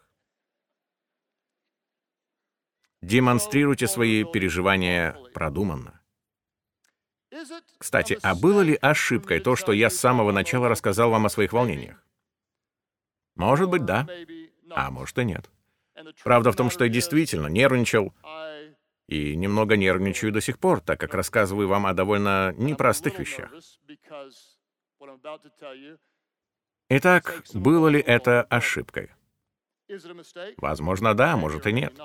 Демонстрируйте 3.01 3.89
свои 3.89 4.23
переживания 4.25 5.17
продуманно. 5.35 6.02
Кстати, 7.79 8.19
а 8.23 8.35
было 8.35 8.61
ли 8.61 8.79
ошибкой 8.81 9.41
то, 9.41 9.57
что 9.57 9.73
я 9.73 9.91
с 9.91 9.97
самого 9.97 10.33
начала 10.33 10.69
рассказал 10.69 11.11
вам 11.11 11.27
о 11.27 11.31
своих 11.31 11.53
волнениях? 11.53 12.05
Может 13.35 13.69
быть, 13.69 13.85
да, 13.85 14.07
а 14.71 14.91
может 14.91 15.19
и 15.19 15.25
нет. 15.25 15.51
Правда 16.25 16.53
в 16.53 16.57
том, 16.57 16.71
что 16.71 16.85
я 16.85 16.91
действительно 16.91 17.47
нервничал 17.47 18.15
и 19.09 19.37
немного 19.37 19.77
нервничаю 19.77 20.33
до 20.33 20.41
сих 20.41 20.59
пор, 20.59 20.81
так 20.81 21.01
как 21.01 21.15
рассказываю 21.15 21.69
вам 21.69 21.87
о 21.87 21.95
довольно 21.95 22.55
непростых 22.57 23.19
вещах. 23.19 23.51
Итак, 26.89 27.43
было 27.55 27.89
ли 27.89 28.01
это 28.01 28.43
ошибкой? 28.45 29.11
Возможно, 30.59 31.15
да, 31.15 31.37
может 31.37 31.67
и 31.67 31.73
нет. 31.73 31.99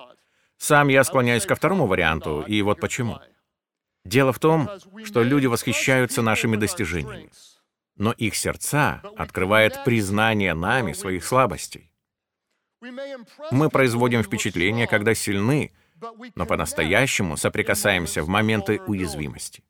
Сам 0.58 0.88
я 0.88 1.04
склоняюсь 1.04 1.46
ко 1.46 1.56
второму 1.56 1.86
варианту, 1.86 2.42
и 2.42 2.62
вот 2.62 2.80
почему. 2.80 3.20
Дело 4.08 4.32
в 4.32 4.40
том, 4.40 4.70
что 5.04 5.22
люди 5.22 5.48
восхищаются 5.48 6.22
нашими 6.22 6.56
достижениями, 6.56 7.30
но 7.98 8.14
их 8.14 8.36
сердца 8.36 9.02
открывает 9.18 9.84
признание 9.84 10.54
нами 10.54 10.94
своих 10.94 11.26
слабостей. 11.26 11.92
Мы 13.52 13.70
производим 13.70 14.24
впечатление, 14.24 14.88
когда 14.88 15.14
сильны, 15.14 15.74
но 16.36 16.46
по-настоящему 16.46 17.36
соприкасаемся 17.36 18.24
в 18.24 18.30
моменты 18.30 18.80
уязвимости. 18.88 19.64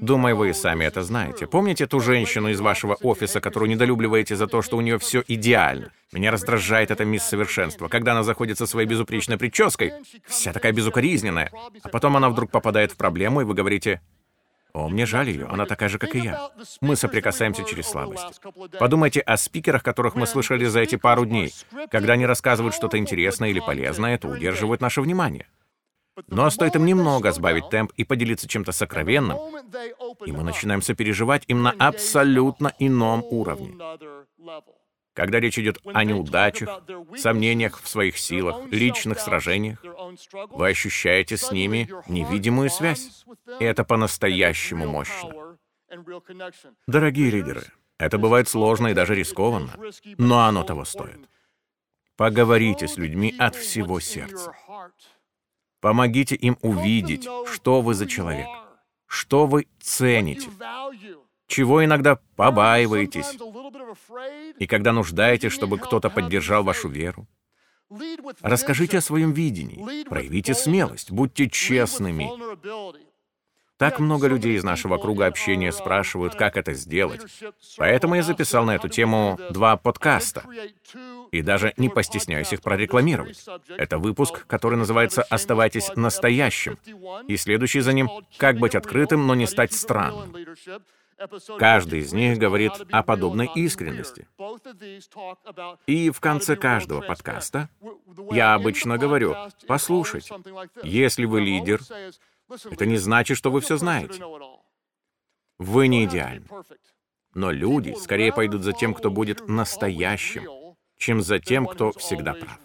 Думаю, 0.00 0.36
вы 0.36 0.54
сами 0.54 0.84
это 0.84 1.02
знаете. 1.02 1.46
Помните 1.46 1.86
ту 1.86 2.00
женщину 2.00 2.48
из 2.48 2.60
вашего 2.60 2.94
офиса, 2.94 3.40
которую 3.40 3.68
недолюбливаете 3.68 4.34
за 4.34 4.46
то, 4.46 4.62
что 4.62 4.78
у 4.78 4.80
нее 4.80 4.98
все 4.98 5.22
идеально? 5.28 5.90
Меня 6.12 6.30
раздражает 6.30 6.90
эта 6.90 7.04
мисс 7.04 7.24
Совершенство. 7.24 7.88
Когда 7.88 8.12
она 8.12 8.22
заходит 8.22 8.56
со 8.56 8.66
своей 8.66 8.88
безупречной 8.88 9.36
прической, 9.36 9.92
вся 10.26 10.54
такая 10.54 10.72
безукоризненная, 10.72 11.50
а 11.82 11.88
потом 11.88 12.16
она 12.16 12.30
вдруг 12.30 12.50
попадает 12.50 12.92
в 12.92 12.96
проблему, 12.96 13.42
и 13.42 13.44
вы 13.44 13.52
говорите, 13.52 14.00
«О, 14.72 14.88
мне 14.88 15.04
жаль 15.04 15.28
ее, 15.28 15.46
она 15.46 15.66
такая 15.66 15.90
же, 15.90 15.98
как 15.98 16.14
и 16.14 16.20
я». 16.20 16.50
Мы 16.80 16.96
соприкасаемся 16.96 17.64
через 17.64 17.86
слабость. 17.86 18.40
Подумайте 18.78 19.20
о 19.20 19.36
спикерах, 19.36 19.82
которых 19.82 20.14
мы 20.14 20.26
слышали 20.26 20.64
за 20.64 20.80
эти 20.80 20.96
пару 20.96 21.26
дней. 21.26 21.52
Когда 21.90 22.14
они 22.14 22.24
рассказывают 22.24 22.74
что-то 22.74 22.96
интересное 22.96 23.50
или 23.50 23.60
полезное, 23.60 24.14
это 24.14 24.28
удерживает 24.28 24.80
наше 24.80 25.02
внимание. 25.02 25.46
Но 26.28 26.50
стоит 26.50 26.76
им 26.76 26.86
немного 26.86 27.32
сбавить 27.32 27.68
темп 27.68 27.92
и 27.96 28.04
поделиться 28.04 28.48
чем-то 28.48 28.72
сокровенным, 28.72 29.38
и 30.24 30.32
мы 30.32 30.42
начинаем 30.42 30.82
сопереживать 30.82 31.44
им 31.48 31.62
на 31.62 31.72
абсолютно 31.72 32.72
ином 32.78 33.24
уровне. 33.24 33.76
Когда 35.14 35.40
речь 35.40 35.58
идет 35.58 35.78
о 35.94 36.04
неудачах, 36.04 36.82
сомнениях 37.16 37.80
в 37.80 37.88
своих 37.88 38.18
силах, 38.18 38.66
личных 38.70 39.18
сражениях, 39.18 39.82
вы 40.50 40.68
ощущаете 40.68 41.38
с 41.38 41.50
ними 41.50 41.90
невидимую 42.06 42.68
связь. 42.68 43.24
И 43.58 43.64
это 43.64 43.84
по-настоящему 43.84 44.86
мощно. 44.86 45.56
Дорогие 46.86 47.30
лидеры, 47.30 47.62
это 47.98 48.18
бывает 48.18 48.48
сложно 48.48 48.88
и 48.88 48.94
даже 48.94 49.14
рискованно, 49.14 49.72
но 50.18 50.40
оно 50.40 50.64
того 50.64 50.84
стоит. 50.84 51.28
Поговорите 52.16 52.86
с 52.86 52.98
людьми 52.98 53.34
от 53.38 53.54
всего 53.56 54.00
сердца. 54.00 54.52
Помогите 55.80 56.34
им 56.34 56.58
увидеть, 56.62 57.28
что 57.52 57.80
вы 57.82 57.94
за 57.94 58.06
человек, 58.06 58.46
что 59.06 59.46
вы 59.46 59.66
цените, 59.80 60.48
чего 61.46 61.84
иногда 61.84 62.18
побаиваетесь, 62.34 63.36
и 64.58 64.66
когда 64.66 64.92
нуждаетесь, 64.92 65.52
чтобы 65.52 65.78
кто-то 65.78 66.10
поддержал 66.10 66.64
вашу 66.64 66.88
веру. 66.88 67.26
Расскажите 68.40 68.98
о 68.98 69.02
своем 69.02 69.32
видении, 69.32 70.04
проявите 70.08 70.54
смелость, 70.54 71.12
будьте 71.12 71.48
честными. 71.48 72.30
Так 73.78 73.98
много 73.98 74.26
людей 74.26 74.56
из 74.56 74.64
нашего 74.64 74.96
круга 74.96 75.26
общения 75.26 75.70
спрашивают, 75.72 76.34
как 76.34 76.56
это 76.56 76.72
сделать. 76.72 77.20
Поэтому 77.76 78.14
я 78.14 78.22
записал 78.22 78.64
на 78.64 78.74
эту 78.74 78.88
тему 78.88 79.38
два 79.50 79.76
подкаста. 79.76 80.44
И 81.32 81.42
даже 81.42 81.74
не 81.76 81.88
постесняюсь 81.88 82.52
их 82.52 82.62
прорекламировать. 82.62 83.44
Это 83.68 83.98
выпуск, 83.98 84.46
который 84.46 84.78
называется 84.78 85.22
«Оставайтесь 85.22 85.90
настоящим», 85.96 86.78
и 87.26 87.36
следующий 87.36 87.80
за 87.80 87.92
ним 87.92 88.08
«Как 88.38 88.58
быть 88.58 88.74
открытым, 88.74 89.26
но 89.26 89.34
не 89.34 89.46
стать 89.46 89.72
странным». 89.72 90.34
Каждый 91.58 92.00
из 92.00 92.12
них 92.12 92.38
говорит 92.38 92.72
о 92.90 93.02
подобной 93.02 93.50
искренности. 93.54 94.28
И 95.86 96.10
в 96.10 96.20
конце 96.20 96.56
каждого 96.56 97.00
подкаста 97.00 97.70
я 98.30 98.54
обычно 98.54 98.98
говорю, 98.98 99.34
послушайте, 99.66 100.34
если 100.82 101.24
вы 101.24 101.40
лидер, 101.40 101.80
это 102.48 102.86
не 102.86 102.96
значит, 102.96 103.36
что 103.36 103.50
вы 103.50 103.60
все 103.60 103.76
знаете. 103.76 104.22
Вы 105.58 105.88
не 105.88 106.04
идеальны. 106.04 106.46
Но 107.34 107.50
люди 107.50 107.94
скорее 107.98 108.32
пойдут 108.32 108.62
за 108.62 108.72
тем, 108.72 108.94
кто 108.94 109.10
будет 109.10 109.48
настоящим, 109.48 110.76
чем 110.96 111.22
за 111.22 111.38
тем, 111.38 111.66
кто 111.66 111.92
всегда 111.92 112.34
прав. 112.34 112.58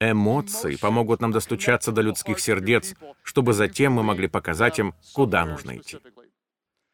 Эмоции 0.00 0.76
помогут 0.76 1.20
нам 1.20 1.30
достучаться 1.30 1.92
до 1.92 2.02
людских 2.02 2.40
сердец, 2.40 2.94
чтобы 3.22 3.52
затем 3.52 3.92
мы 3.92 4.02
могли 4.02 4.26
показать 4.26 4.78
им, 4.78 4.94
куда 5.14 5.46
нужно 5.46 5.76
идти. 5.76 5.98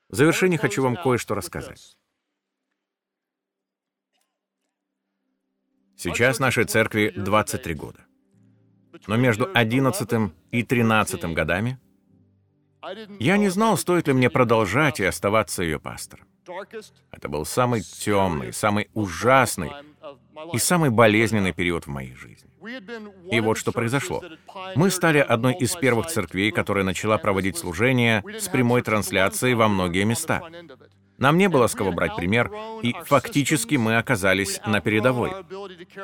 В 0.09 0.14
завершение 0.14 0.59
хочу 0.59 0.83
вам 0.83 0.96
кое-что 0.96 1.35
рассказать. 1.35 1.96
Сейчас 5.96 6.38
нашей 6.38 6.64
церкви 6.64 7.12
23 7.16 7.74
года. 7.74 8.07
Но 9.07 9.16
между 9.16 9.51
11 9.53 10.33
и 10.50 10.62
13 10.62 11.24
годами 11.34 11.78
я 13.18 13.37
не 13.37 13.48
знал, 13.48 13.76
стоит 13.76 14.06
ли 14.06 14.14
мне 14.14 14.30
продолжать 14.30 15.00
и 15.00 15.04
оставаться 15.04 15.62
ее 15.62 15.80
пастором. 15.80 16.26
Это 17.11 17.28
был 17.28 17.44
самый 17.44 17.82
темный, 17.82 18.52
самый 18.52 18.88
ужасный 18.94 19.70
и 20.52 20.58
самый 20.58 20.90
болезненный 20.90 21.52
период 21.52 21.87
в 21.87 21.90
моей 21.90 22.14
жизни. 22.14 22.48
И 23.31 23.40
вот 23.40 23.58
что 23.58 23.73
произошло. 23.73 24.23
Мы 24.75 24.90
стали 24.90 25.18
одной 25.18 25.54
из 25.54 25.75
первых 25.75 26.06
церквей, 26.06 26.50
которая 26.50 26.85
начала 26.85 27.18
проводить 27.18 27.58
служения 27.58 28.25
с 28.38 28.48
прямой 28.48 28.83
трансляцией 28.83 29.54
во 29.54 29.68
многие 29.68 30.04
места. 30.04 30.42
Нам 31.18 31.37
не 31.37 31.48
было 31.48 31.66
с 31.66 31.75
кого 31.75 31.90
брать 31.90 32.14
пример, 32.14 32.50
и 32.83 32.94
фактически 33.04 33.75
мы 33.75 33.96
оказались 33.96 34.60
на 34.64 34.81
передовой. 34.81 35.33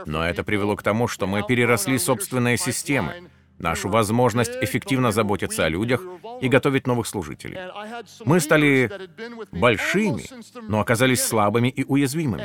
Но 0.07 0.27
это 0.27 0.43
привело 0.43 0.75
к 0.75 0.83
тому, 0.83 1.07
что 1.07 1.29
мы 1.29 1.45
переросли 1.47 1.99
собственные 1.99 2.57
системы, 2.57 3.31
нашу 3.65 3.89
возможность 3.89 4.53
эффективно 4.61 5.11
заботиться 5.11 5.65
о 5.65 5.69
людях 5.69 6.01
и 6.41 6.49
готовить 6.49 6.87
новых 6.87 7.07
служителей. 7.07 7.59
Мы 8.25 8.39
стали 8.41 8.91
большими, 9.53 10.25
но 10.69 10.81
оказались 10.81 11.23
слабыми 11.23 11.69
и 11.69 11.83
уязвимыми. 11.85 12.45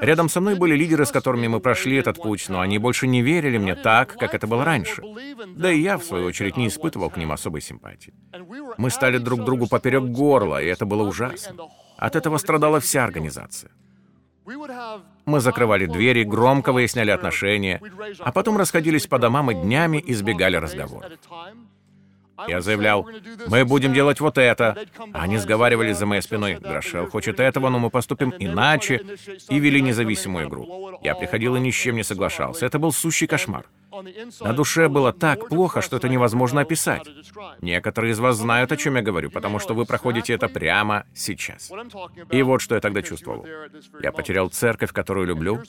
Рядом 0.00 0.28
со 0.28 0.40
мной 0.40 0.54
были 0.54 0.74
лидеры, 0.76 1.04
с 1.04 1.10
которыми 1.10 1.48
мы 1.48 1.60
прошли 1.60 1.96
этот 1.96 2.16
путь, 2.22 2.48
но 2.48 2.60
они 2.60 2.78
больше 2.78 3.06
не 3.06 3.22
верили 3.22 3.58
мне 3.58 3.74
так, 3.74 4.16
как 4.16 4.34
это 4.34 4.46
было 4.46 4.64
раньше. 4.64 5.02
Да 5.56 5.70
и 5.70 5.80
я, 5.80 5.98
в 5.98 6.04
свою 6.04 6.26
очередь, 6.26 6.56
не 6.56 6.68
испытывал 6.68 7.10
к 7.10 7.16
ним 7.16 7.32
особой 7.32 7.60
симпатии. 7.60 8.14
Мы 8.78 8.90
стали 8.90 9.18
друг 9.18 9.44
другу 9.44 9.66
поперек 9.66 10.04
горла, 10.04 10.62
и 10.62 10.66
это 10.66 10.86
было 10.86 11.02
ужасно. 11.08 11.56
От 11.98 12.14
этого 12.14 12.38
страдала 12.38 12.78
вся 12.78 13.04
организация. 13.04 13.70
Мы 15.26 15.40
закрывали 15.40 15.86
двери, 15.86 16.22
громко 16.22 16.72
выясняли 16.72 17.10
отношения, 17.10 17.80
а 18.20 18.30
потом 18.30 18.56
расходились 18.56 19.08
по 19.08 19.18
домам 19.18 19.50
и 19.50 19.54
днями 19.54 20.02
избегали 20.06 20.56
разговора. 20.56 21.10
Я 22.48 22.60
заявлял, 22.60 23.08
мы 23.48 23.64
будем 23.64 23.92
делать 23.92 24.20
вот 24.20 24.38
это. 24.38 24.76
Они 25.12 25.38
сговаривались 25.38 25.96
за 25.96 26.06
моей 26.06 26.22
спиной. 26.22 26.58
Грошел 26.60 27.06
хочет 27.08 27.40
этого, 27.40 27.70
но 27.70 27.78
мы 27.78 27.90
поступим 27.90 28.32
иначе. 28.38 29.00
И 29.48 29.58
вели 29.58 29.80
независимую 29.80 30.48
игру. 30.48 30.98
Я 31.02 31.14
приходил 31.14 31.56
и 31.56 31.60
ни 31.60 31.70
с 31.70 31.74
чем 31.74 31.96
не 31.96 32.04
соглашался. 32.04 32.66
Это 32.66 32.78
был 32.78 32.92
сущий 32.92 33.26
кошмар. 33.26 33.66
На 34.40 34.52
душе 34.52 34.88
было 34.88 35.12
так 35.12 35.48
плохо, 35.48 35.80
что 35.80 35.96
это 35.96 36.08
невозможно 36.08 36.60
описать. 36.62 37.06
Некоторые 37.60 38.12
из 38.12 38.18
вас 38.18 38.36
знают, 38.36 38.72
о 38.72 38.76
чем 38.76 38.96
я 38.96 39.02
говорю, 39.02 39.30
потому 39.30 39.58
что 39.58 39.74
вы 39.74 39.86
проходите 39.86 40.32
это 40.32 40.48
прямо 40.48 41.06
сейчас. 41.14 41.70
И 42.30 42.42
вот 42.42 42.60
что 42.60 42.74
я 42.74 42.80
тогда 42.80 43.02
чувствовал. 43.02 43.46
Я 44.00 44.12
потерял 44.12 44.48
церковь, 44.48 44.92
которую 44.92 45.26
люблю, 45.26 45.62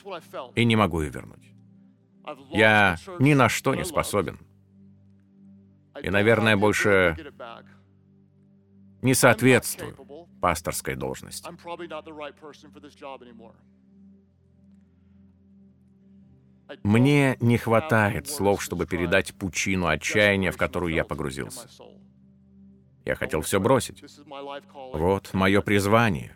и 0.55 0.65
не 0.65 0.75
могу 0.75 1.01
ее 1.01 1.09
вернуть. 1.09 1.53
Я 2.51 2.97
ни 3.19 3.33
на 3.33 3.49
что 3.49 3.75
не 3.75 3.85
способен. 3.85 4.39
И, 6.01 6.09
наверное, 6.09 6.57
больше 6.57 7.15
не 9.01 9.13
соответствую 9.13 9.95
пасторской 10.41 10.95
должности. 10.95 11.49
Мне 16.83 17.37
не 17.39 17.57
хватает 17.57 18.27
слов, 18.27 18.61
чтобы 18.61 18.85
передать 18.85 19.33
пучину 19.33 19.87
отчаяния, 19.87 20.51
в 20.51 20.57
которую 20.57 20.93
я 20.93 21.03
погрузился. 21.03 21.67
Я 23.05 23.15
хотел 23.15 23.41
все 23.41 23.59
бросить. 23.59 24.03
Вот 24.93 25.33
мое 25.33 25.61
призвание. 25.61 26.35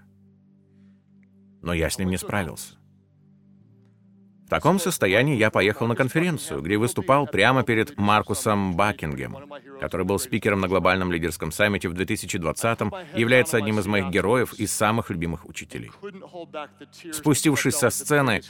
Но 1.61 1.73
я 1.73 1.89
с 1.89 1.97
ним 1.97 2.09
не 2.09 2.17
справился. 2.17 2.80
В 4.51 4.53
таком 4.53 4.79
состоянии 4.79 5.37
я 5.37 5.49
поехал 5.49 5.87
на 5.87 5.95
конференцию, 5.95 6.61
где 6.61 6.75
выступал 6.75 7.25
прямо 7.25 7.63
перед 7.63 7.97
Маркусом 7.97 8.75
Бакингем, 8.75 9.37
который 9.79 10.05
был 10.05 10.19
спикером 10.19 10.59
на 10.59 10.67
глобальном 10.67 11.09
лидерском 11.09 11.53
саммите 11.53 11.87
в 11.87 11.93
2020-м 11.93 12.93
и 13.15 13.19
является 13.21 13.55
одним 13.55 13.79
из 13.79 13.87
моих 13.87 14.09
героев 14.09 14.51
и 14.55 14.67
самых 14.67 15.09
любимых 15.09 15.45
учителей. 15.45 15.89
Спустившись 17.13 17.75
со 17.75 17.89
сцены, 17.89 18.41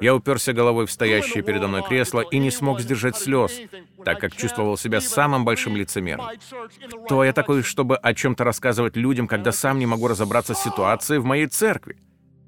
я 0.00 0.14
уперся 0.14 0.54
головой 0.54 0.86
в 0.86 0.90
стоящее 0.90 1.42
передо 1.42 1.68
мной 1.68 1.82
кресло 1.82 2.22
и 2.22 2.38
не 2.38 2.50
смог 2.50 2.80
сдержать 2.80 3.16
слез, 3.16 3.60
так 4.02 4.18
как 4.18 4.34
чувствовал 4.34 4.78
себя 4.78 5.02
самым 5.02 5.44
большим 5.44 5.76
лицемером. 5.76 6.24
Кто 7.04 7.22
я 7.22 7.34
такой, 7.34 7.64
чтобы 7.64 7.98
о 7.98 8.14
чем-то 8.14 8.44
рассказывать 8.44 8.96
людям, 8.96 9.28
когда 9.28 9.52
сам 9.52 9.78
не 9.78 9.84
могу 9.84 10.08
разобраться 10.08 10.54
с 10.54 10.62
ситуацией 10.62 11.18
в 11.18 11.26
моей 11.26 11.48
церкви? 11.48 11.98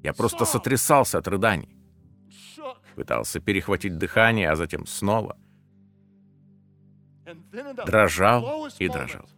Я 0.03 0.15
просто 0.15 0.47
сотрясался 0.47 1.19
от 1.19 1.29
рыданий. 1.29 1.82
Пытался 2.97 3.41
перехватить 3.41 3.99
дыхание, 3.99 4.51
а 4.51 4.57
затем 4.57 4.87
снова. 4.87 5.37
Дрожал 7.87 8.69
и 8.79 8.89
дрожал. 8.89 9.29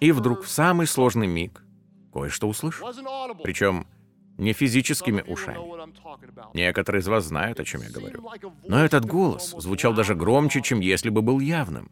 И 0.00 0.12
вдруг 0.12 0.44
в 0.44 0.48
самый 0.48 0.86
сложный 0.86 1.26
миг 1.26 1.64
кое-что 2.12 2.48
услышал. 2.48 2.88
Причем 3.42 3.86
не 4.38 4.52
физическими 4.52 5.22
ушами. 5.22 5.58
Некоторые 6.54 7.00
из 7.00 7.08
вас 7.08 7.24
знают, 7.24 7.60
о 7.60 7.64
чем 7.64 7.82
я 7.82 7.90
говорю. 7.90 8.28
Но 8.66 8.84
этот 8.84 9.04
голос 9.04 9.54
звучал 9.58 9.94
даже 9.94 10.14
громче, 10.14 10.62
чем 10.62 10.80
если 10.80 11.10
бы 11.10 11.22
был 11.22 11.40
явным. 11.40 11.90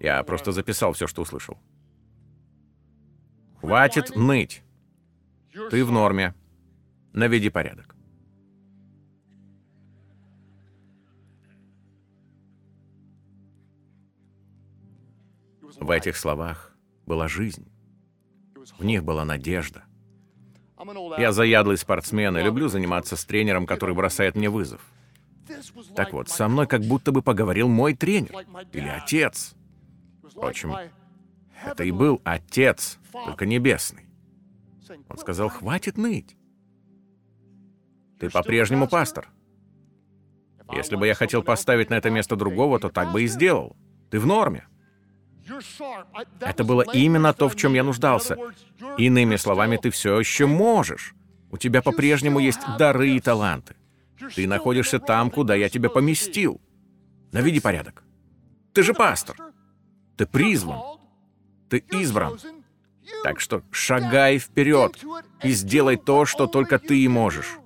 Я 0.00 0.22
просто 0.22 0.52
записал 0.52 0.92
все, 0.92 1.06
что 1.06 1.22
услышал. 1.22 1.58
«Хватит 3.60 4.14
ныть. 4.14 4.62
Ты 5.70 5.84
в 5.84 5.90
норме 5.90 6.34
наведи 7.16 7.50
порядок. 7.50 7.96
В 15.80 15.90
этих 15.90 16.16
словах 16.16 16.76
была 17.06 17.28
жизнь. 17.28 17.68
В 18.78 18.84
них 18.84 19.04
была 19.04 19.24
надежда. 19.24 19.84
Я 21.18 21.32
заядлый 21.32 21.76
спортсмен 21.76 22.36
и 22.36 22.42
люблю 22.42 22.68
заниматься 22.68 23.16
с 23.16 23.24
тренером, 23.24 23.66
который 23.66 23.94
бросает 23.94 24.36
мне 24.36 24.50
вызов. 24.50 24.80
Так 25.94 26.12
вот, 26.12 26.28
со 26.28 26.48
мной 26.48 26.66
как 26.66 26.82
будто 26.82 27.12
бы 27.12 27.22
поговорил 27.22 27.68
мой 27.68 27.94
тренер 27.94 28.44
или 28.72 28.88
отец. 28.88 29.54
Впрочем, 30.28 30.74
это 31.64 31.84
и 31.84 31.90
был 31.90 32.20
отец, 32.24 32.98
только 33.12 33.46
небесный. 33.46 34.06
Он 35.08 35.18
сказал, 35.18 35.48
хватит 35.48 35.96
ныть. 35.96 36.36
Ты 38.18 38.30
по-прежнему 38.30 38.88
пастор. 38.88 39.28
Если 40.72 40.96
бы 40.96 41.06
я 41.06 41.14
хотел 41.14 41.42
поставить 41.42 41.90
на 41.90 41.94
это 41.94 42.10
место 42.10 42.36
другого, 42.36 42.78
то 42.80 42.88
так 42.88 43.12
бы 43.12 43.22
и 43.22 43.26
сделал. 43.26 43.76
Ты 44.10 44.18
в 44.18 44.26
норме. 44.26 44.66
Это 46.40 46.64
было 46.64 46.82
именно 46.92 47.32
то, 47.32 47.48
в 47.48 47.56
чем 47.56 47.74
я 47.74 47.84
нуждался. 47.84 48.36
Иными 48.98 49.36
словами, 49.36 49.76
ты 49.76 49.90
все 49.90 50.18
еще 50.18 50.46
можешь. 50.46 51.14
У 51.50 51.56
тебя 51.56 51.82
по-прежнему 51.82 52.40
есть 52.40 52.60
дары 52.78 53.10
и 53.10 53.20
таланты. 53.20 53.76
Ты 54.34 54.48
находишься 54.48 54.98
там, 54.98 55.30
куда 55.30 55.54
я 55.54 55.68
тебя 55.68 55.88
поместил. 55.88 56.60
Наведи 57.32 57.60
порядок. 57.60 58.02
Ты 58.72 58.82
же 58.82 58.94
пастор. 58.94 59.36
Ты 60.16 60.26
призван. 60.26 60.98
Ты 61.68 61.78
избран. 61.78 62.38
Так 63.22 63.40
что 63.40 63.62
шагай 63.70 64.38
вперед 64.38 65.04
и 65.42 65.50
сделай 65.50 65.96
то, 65.96 66.24
что 66.24 66.46
только 66.46 66.78
ты 66.78 66.98
и 67.04 67.08
можешь. 67.08 67.58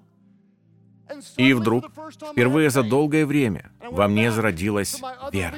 И 1.37 1.53
вдруг, 1.53 1.91
впервые 2.33 2.71
за 2.71 2.83
долгое 2.83 3.27
время, 3.27 3.73
во 3.81 4.09
мне 4.09 4.31
зародилась 4.31 5.01
вера. 5.33 5.57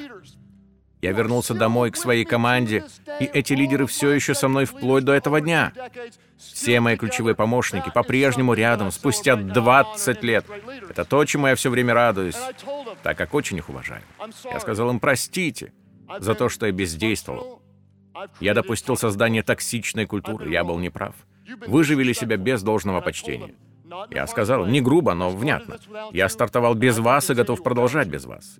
Я 1.02 1.10
вернулся 1.10 1.52
домой 1.52 1.90
к 1.90 1.96
своей 1.96 2.24
команде, 2.24 2.84
и 3.18 3.24
эти 3.24 3.54
лидеры 3.54 3.86
все 3.86 4.10
еще 4.10 4.34
со 4.34 4.46
мной 4.46 4.66
вплоть 4.66 5.04
до 5.04 5.12
этого 5.12 5.40
дня. 5.40 5.72
Все 6.38 6.78
мои 6.78 6.96
ключевые 6.96 7.34
помощники 7.34 7.90
по-прежнему 7.92 8.54
рядом, 8.54 8.92
спустя 8.92 9.34
20 9.34 10.22
лет. 10.22 10.46
Это 10.88 11.04
то, 11.04 11.24
чему 11.24 11.48
я 11.48 11.56
все 11.56 11.70
время 11.70 11.92
радуюсь, 11.92 12.38
так 13.02 13.18
как 13.18 13.34
очень 13.34 13.56
их 13.56 13.68
уважаю. 13.68 14.02
Я 14.44 14.60
сказал 14.60 14.90
им 14.90 15.00
«простите» 15.00 15.72
за 16.20 16.36
то, 16.36 16.48
что 16.48 16.66
я 16.66 16.72
бездействовал. 16.72 17.62
Я 18.38 18.54
допустил 18.54 18.96
создание 18.96 19.42
токсичной 19.42 20.06
культуры, 20.06 20.50
я 20.50 20.62
был 20.62 20.78
неправ. 20.78 21.16
Вы 21.66 21.82
же 21.82 21.96
вели 21.96 22.14
себя 22.14 22.36
без 22.36 22.62
должного 22.62 23.00
почтения. 23.00 23.54
Я 24.10 24.26
сказал, 24.26 24.66
не 24.66 24.80
грубо, 24.80 25.14
но 25.14 25.30
внятно. 25.30 25.78
Я 26.12 26.28
стартовал 26.28 26.74
без 26.74 26.98
вас 26.98 27.30
и 27.30 27.34
готов 27.34 27.62
продолжать 27.62 28.08
без 28.08 28.24
вас. 28.24 28.58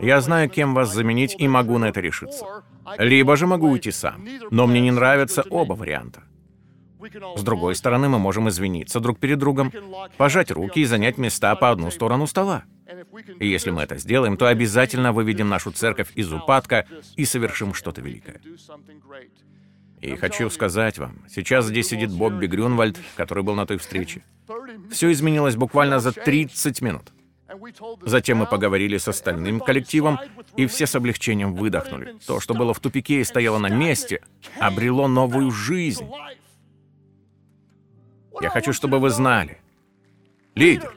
Я 0.00 0.20
знаю, 0.20 0.48
кем 0.48 0.74
вас 0.74 0.92
заменить 0.92 1.34
и 1.38 1.48
могу 1.48 1.78
на 1.78 1.86
это 1.86 2.00
решиться. 2.00 2.44
Либо 2.98 3.36
же 3.36 3.46
могу 3.46 3.68
уйти 3.68 3.90
сам. 3.90 4.26
Но 4.50 4.66
мне 4.66 4.80
не 4.80 4.90
нравятся 4.90 5.44
оба 5.50 5.74
варианта. 5.74 6.22
С 7.36 7.42
другой 7.42 7.74
стороны, 7.74 8.08
мы 8.08 8.18
можем 8.18 8.48
извиниться 8.48 9.00
друг 9.00 9.18
перед 9.18 9.38
другом, 9.38 9.72
пожать 10.18 10.50
руки 10.50 10.80
и 10.80 10.84
занять 10.84 11.18
места 11.18 11.54
по 11.56 11.70
одну 11.70 11.90
сторону 11.90 12.26
стола. 12.26 12.64
И 13.38 13.48
если 13.48 13.70
мы 13.70 13.82
это 13.82 13.96
сделаем, 13.96 14.36
то 14.36 14.46
обязательно 14.46 15.12
выведем 15.12 15.48
нашу 15.48 15.70
церковь 15.70 16.10
из 16.14 16.32
упадка 16.32 16.86
и 17.16 17.24
совершим 17.24 17.72
что-то 17.72 18.00
великое. 18.02 18.40
И 20.00 20.16
хочу 20.16 20.48
сказать 20.48 20.98
вам, 20.98 21.18
сейчас 21.28 21.66
здесь 21.66 21.88
сидит 21.88 22.10
Бобби 22.10 22.46
Грюнвальд, 22.46 22.98
который 23.16 23.42
был 23.44 23.54
на 23.54 23.66
той 23.66 23.76
встрече. 23.76 24.22
Все 24.90 25.12
изменилось 25.12 25.56
буквально 25.56 26.00
за 26.00 26.12
30 26.12 26.80
минут. 26.80 27.12
Затем 28.02 28.38
мы 28.38 28.46
поговорили 28.46 28.96
с 28.96 29.08
остальным 29.08 29.60
коллективом, 29.60 30.18
и 30.56 30.66
все 30.66 30.86
с 30.86 30.94
облегчением 30.94 31.54
выдохнули. 31.54 32.16
То, 32.26 32.40
что 32.40 32.54
было 32.54 32.72
в 32.72 32.80
тупике 32.80 33.20
и 33.20 33.24
стояло 33.24 33.58
на 33.58 33.68
месте, 33.68 34.22
обрело 34.58 35.08
новую 35.08 35.50
жизнь. 35.50 36.08
Я 38.40 38.48
хочу, 38.48 38.72
чтобы 38.72 39.00
вы 39.00 39.10
знали. 39.10 39.58
Лидер, 40.54 40.94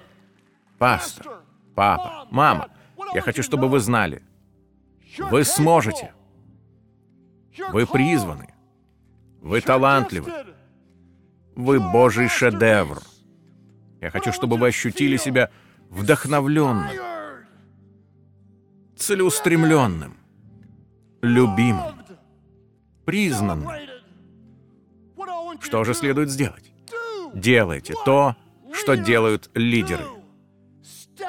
пастор, 0.78 1.42
папа, 1.76 2.28
мама, 2.32 2.70
я 3.14 3.22
хочу, 3.22 3.44
чтобы 3.44 3.68
вы 3.68 3.80
знали. 3.80 4.22
Вы 5.18 5.44
сможете. 5.44 6.14
Вы 7.72 7.86
призваны. 7.86 8.53
Вы 9.44 9.60
талантливы. 9.60 10.32
Вы 11.56 11.82
Божий 11.82 12.30
шедевр. 12.30 13.02
Я 14.00 14.10
хочу, 14.10 14.32
чтобы 14.32 14.56
вы 14.56 14.70
ощутили 14.70 15.18
себя 15.18 15.50
вдохновленным, 15.90 16.90
целеустремленным, 18.96 20.18
любимым, 21.22 21.94
признанным. 23.06 23.70
Что 25.60 25.84
же 25.84 25.94
следует 25.94 26.30
сделать? 26.30 26.72
Делайте 27.34 27.96
то, 28.06 28.38
что 28.74 28.96
делают 28.96 29.52
лидеры. 29.56 30.06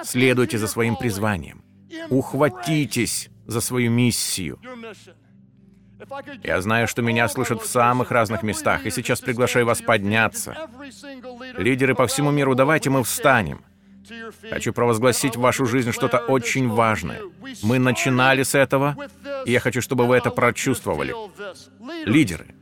Следуйте 0.04 0.56
за 0.56 0.68
своим 0.68 0.94
призванием. 0.94 1.64
Ухватитесь 2.10 3.28
за 3.46 3.60
свою 3.60 3.90
миссию. 3.90 4.60
Я 6.42 6.60
знаю, 6.60 6.88
что 6.88 7.02
меня 7.02 7.28
слышат 7.28 7.62
в 7.62 7.66
самых 7.66 8.10
разных 8.10 8.42
местах, 8.42 8.86
и 8.86 8.90
сейчас 8.90 9.20
приглашаю 9.20 9.66
вас 9.66 9.80
подняться. 9.80 10.56
Лидеры 11.56 11.94
по 11.94 12.06
всему 12.06 12.30
миру, 12.30 12.54
давайте 12.54 12.90
мы 12.90 13.02
встанем. 13.04 13.64
Хочу 14.50 14.72
провозгласить 14.72 15.36
в 15.36 15.40
вашу 15.40 15.66
жизнь 15.66 15.92
что-то 15.92 16.18
очень 16.18 16.68
важное. 16.68 17.20
Мы 17.62 17.78
начинали 17.78 18.42
с 18.42 18.54
этого, 18.54 18.96
и 19.46 19.52
я 19.52 19.60
хочу, 19.60 19.80
чтобы 19.80 20.06
вы 20.06 20.16
это 20.16 20.30
прочувствовали. 20.30 21.14
Лидеры. 22.04 22.54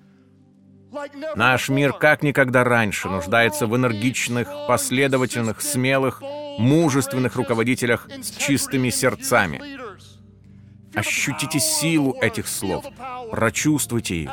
Наш 1.35 1.69
мир 1.69 1.95
как 1.95 2.23
никогда 2.23 2.65
раньше 2.65 3.09
нуждается 3.09 3.67
в 3.67 3.75
энергичных, 3.75 4.49
последовательных, 4.69 5.63
смелых, 5.63 6.23
мужественных 6.59 7.37
руководителях 7.37 8.09
с 8.21 8.31
чистыми 8.31 8.91
сердцами. 8.91 9.82
Ощутите 10.95 11.59
силу 11.59 12.17
этих 12.21 12.47
слов, 12.49 12.85
прочувствуйте 13.31 14.17
их. 14.17 14.31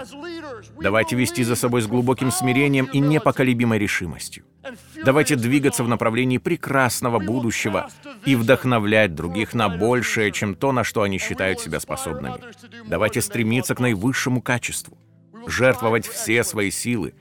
Давайте 0.81 1.15
вести 1.15 1.43
за 1.43 1.55
собой 1.55 1.81
с 1.81 1.87
глубоким 1.87 2.31
смирением 2.31 2.85
и 2.85 2.99
непоколебимой 2.99 3.79
решимостью. 3.79 4.45
Давайте 5.03 5.35
двигаться 5.35 5.83
в 5.83 5.87
направлении 5.87 6.37
прекрасного 6.37 7.19
будущего 7.19 7.89
и 8.25 8.35
вдохновлять 8.35 9.15
других 9.15 9.53
на 9.53 9.69
большее, 9.69 10.31
чем 10.31 10.55
то, 10.55 10.71
на 10.71 10.83
что 10.83 11.01
они 11.01 11.17
считают 11.17 11.59
себя 11.59 11.79
способными. 11.79 12.35
Давайте 12.87 13.21
стремиться 13.21 13.75
к 13.75 13.79
наивысшему 13.79 14.41
качеству, 14.41 14.97
жертвовать 15.47 16.07
все 16.07 16.43
свои 16.43 16.71
силы 16.71 17.13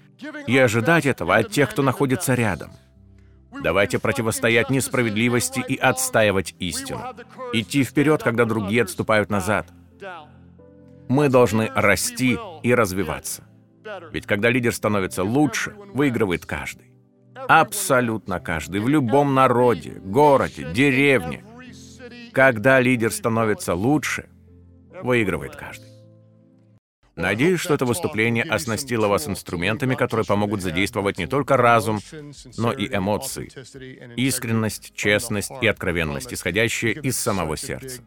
и 0.46 0.58
ожидать 0.58 1.06
этого 1.06 1.36
от 1.36 1.50
тех, 1.50 1.70
кто 1.70 1.82
находится 1.82 2.34
рядом. 2.34 2.72
Давайте 3.62 3.98
противостоять 3.98 4.70
несправедливости 4.70 5.64
и 5.66 5.76
отстаивать 5.76 6.54
истину. 6.58 7.00
Идти 7.52 7.84
вперед, 7.84 8.22
когда 8.22 8.44
другие 8.44 8.82
отступают 8.82 9.30
назад. 9.30 9.68
Мы 11.08 11.28
должны 11.28 11.70
расти 11.74 12.38
и 12.62 12.74
развиваться. 12.74 13.44
Ведь 14.12 14.26
когда 14.26 14.50
лидер 14.50 14.72
становится 14.72 15.24
лучше, 15.24 15.74
выигрывает 15.94 16.44
каждый. 16.44 16.92
Абсолютно 17.48 18.40
каждый, 18.40 18.80
в 18.80 18.88
любом 18.88 19.34
народе, 19.34 19.92
городе, 20.04 20.70
деревне. 20.72 21.44
Когда 22.32 22.80
лидер 22.80 23.10
становится 23.10 23.74
лучше, 23.74 24.28
выигрывает 25.02 25.56
каждый. 25.56 25.88
Надеюсь, 27.18 27.60
что 27.60 27.74
это 27.74 27.84
выступление 27.84 28.44
оснастило 28.44 29.08
вас 29.08 29.26
инструментами, 29.26 29.94
которые 29.96 30.24
помогут 30.24 30.62
задействовать 30.62 31.18
не 31.18 31.26
только 31.26 31.56
разум, 31.56 31.98
но 32.56 32.72
и 32.72 32.86
эмоции, 32.86 33.50
искренность, 34.16 34.94
честность 34.94 35.50
и 35.60 35.66
откровенность, 35.66 36.32
исходящие 36.32 36.92
из 36.92 37.18
самого 37.18 37.56
сердца. 37.56 38.02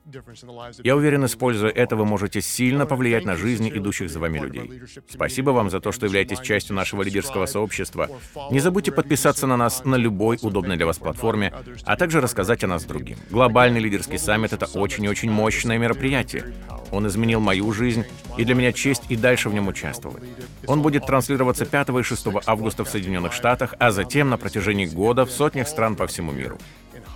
Я 0.84 0.95
уверен, 0.95 1.26
используя 1.26 1.72
это, 1.72 1.95
вы 1.95 2.05
можете 2.05 2.41
сильно 2.41 2.86
повлиять 2.86 3.26
на 3.26 3.36
жизни 3.36 3.70
идущих 3.70 4.09
за 4.09 4.20
вами 4.20 4.39
людей. 4.39 4.82
Спасибо 5.09 5.51
вам 5.51 5.70
за 5.70 5.82
то, 5.82 5.91
что 5.91 6.05
являетесь 6.05 6.39
частью 6.39 6.76
нашего 6.76 7.03
лидерского 7.03 7.45
сообщества. 7.45 8.09
Не 8.49 8.59
забудьте 8.59 8.91
подписаться 8.91 9.45
на 9.45 9.57
нас 9.57 9.84
на 9.84 9.95
любой 9.95 10.38
удобной 10.41 10.78
для 10.78 10.86
вас 10.86 10.97
платформе, 10.97 11.53
а 11.84 11.97
также 11.97 12.22
рассказать 12.22 12.64
о 12.64 12.68
нас 12.68 12.86
другим. 12.86 13.18
Глобальный 13.30 13.82
лидерский 13.82 14.18
саммит— 14.18 14.53
это 14.53 14.68
очень 14.68 15.03
и 15.03 15.09
очень 15.09 15.32
мощное 15.32 15.78
мероприятие. 15.78 16.53
Он 16.91 17.07
изменил 17.07 17.39
мою 17.39 17.72
жизнь, 17.72 18.05
и 18.38 18.45
для 18.45 18.55
меня 18.55 18.72
честь 18.74 19.01
и 19.10 19.16
дальше 19.16 19.49
в 19.49 19.54
нем 19.54 19.68
участвовать. 19.68 20.24
Он 20.68 20.82
будет 20.82 21.06
транслироваться 21.06 21.66
5 21.66 21.89
и 21.89 22.04
6 22.04 22.28
августа 22.45 22.84
в 22.84 22.89
Соединенных 22.89 23.34
Штатах, 23.34 23.76
а 23.80 23.91
затем 23.91 24.30
на 24.30 24.38
протяжении 24.38 24.86
года 24.86 25.26
в 25.26 25.32
сотнях 25.32 25.68
стран 25.68 25.95
по 25.95 26.08
всему 26.08 26.32
миру. 26.32 26.58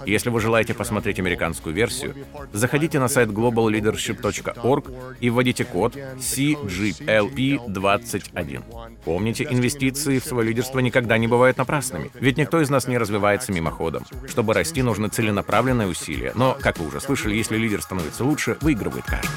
Если 0.05 0.29
вы 0.29 0.39
желаете 0.39 0.73
посмотреть 0.73 1.19
американскую 1.19 1.73
версию, 1.73 2.15
заходите 2.51 2.99
на 2.99 3.07
сайт 3.07 3.29
globalleadership.org 3.29 4.91
и 5.19 5.29
вводите 5.29 5.63
код 5.63 5.95
CGLP21. 5.95 8.63
Помните, 9.03 9.47
инвестиции 9.49 10.19
в 10.19 10.25
свое 10.25 10.49
лидерство 10.49 10.79
никогда 10.79 11.17
не 11.17 11.27
бывают 11.27 11.57
напрасными, 11.57 12.11
ведь 12.13 12.37
никто 12.37 12.61
из 12.61 12.69
нас 12.69 12.87
не 12.87 12.97
развивается 12.97 13.51
мимоходом. 13.51 14.05
Чтобы 14.27 14.53
расти, 14.53 14.81
нужны 14.81 15.07
целенаправленные 15.07 15.87
усилия, 15.87 16.33
но, 16.35 16.57
как 16.59 16.79
вы 16.79 16.87
уже 16.87 16.99
слышали, 16.99 17.35
если 17.35 17.57
лидер 17.57 17.81
становится 17.81 18.23
лучше, 18.23 18.57
выигрывает 18.61 19.05
каждый. 19.05 19.29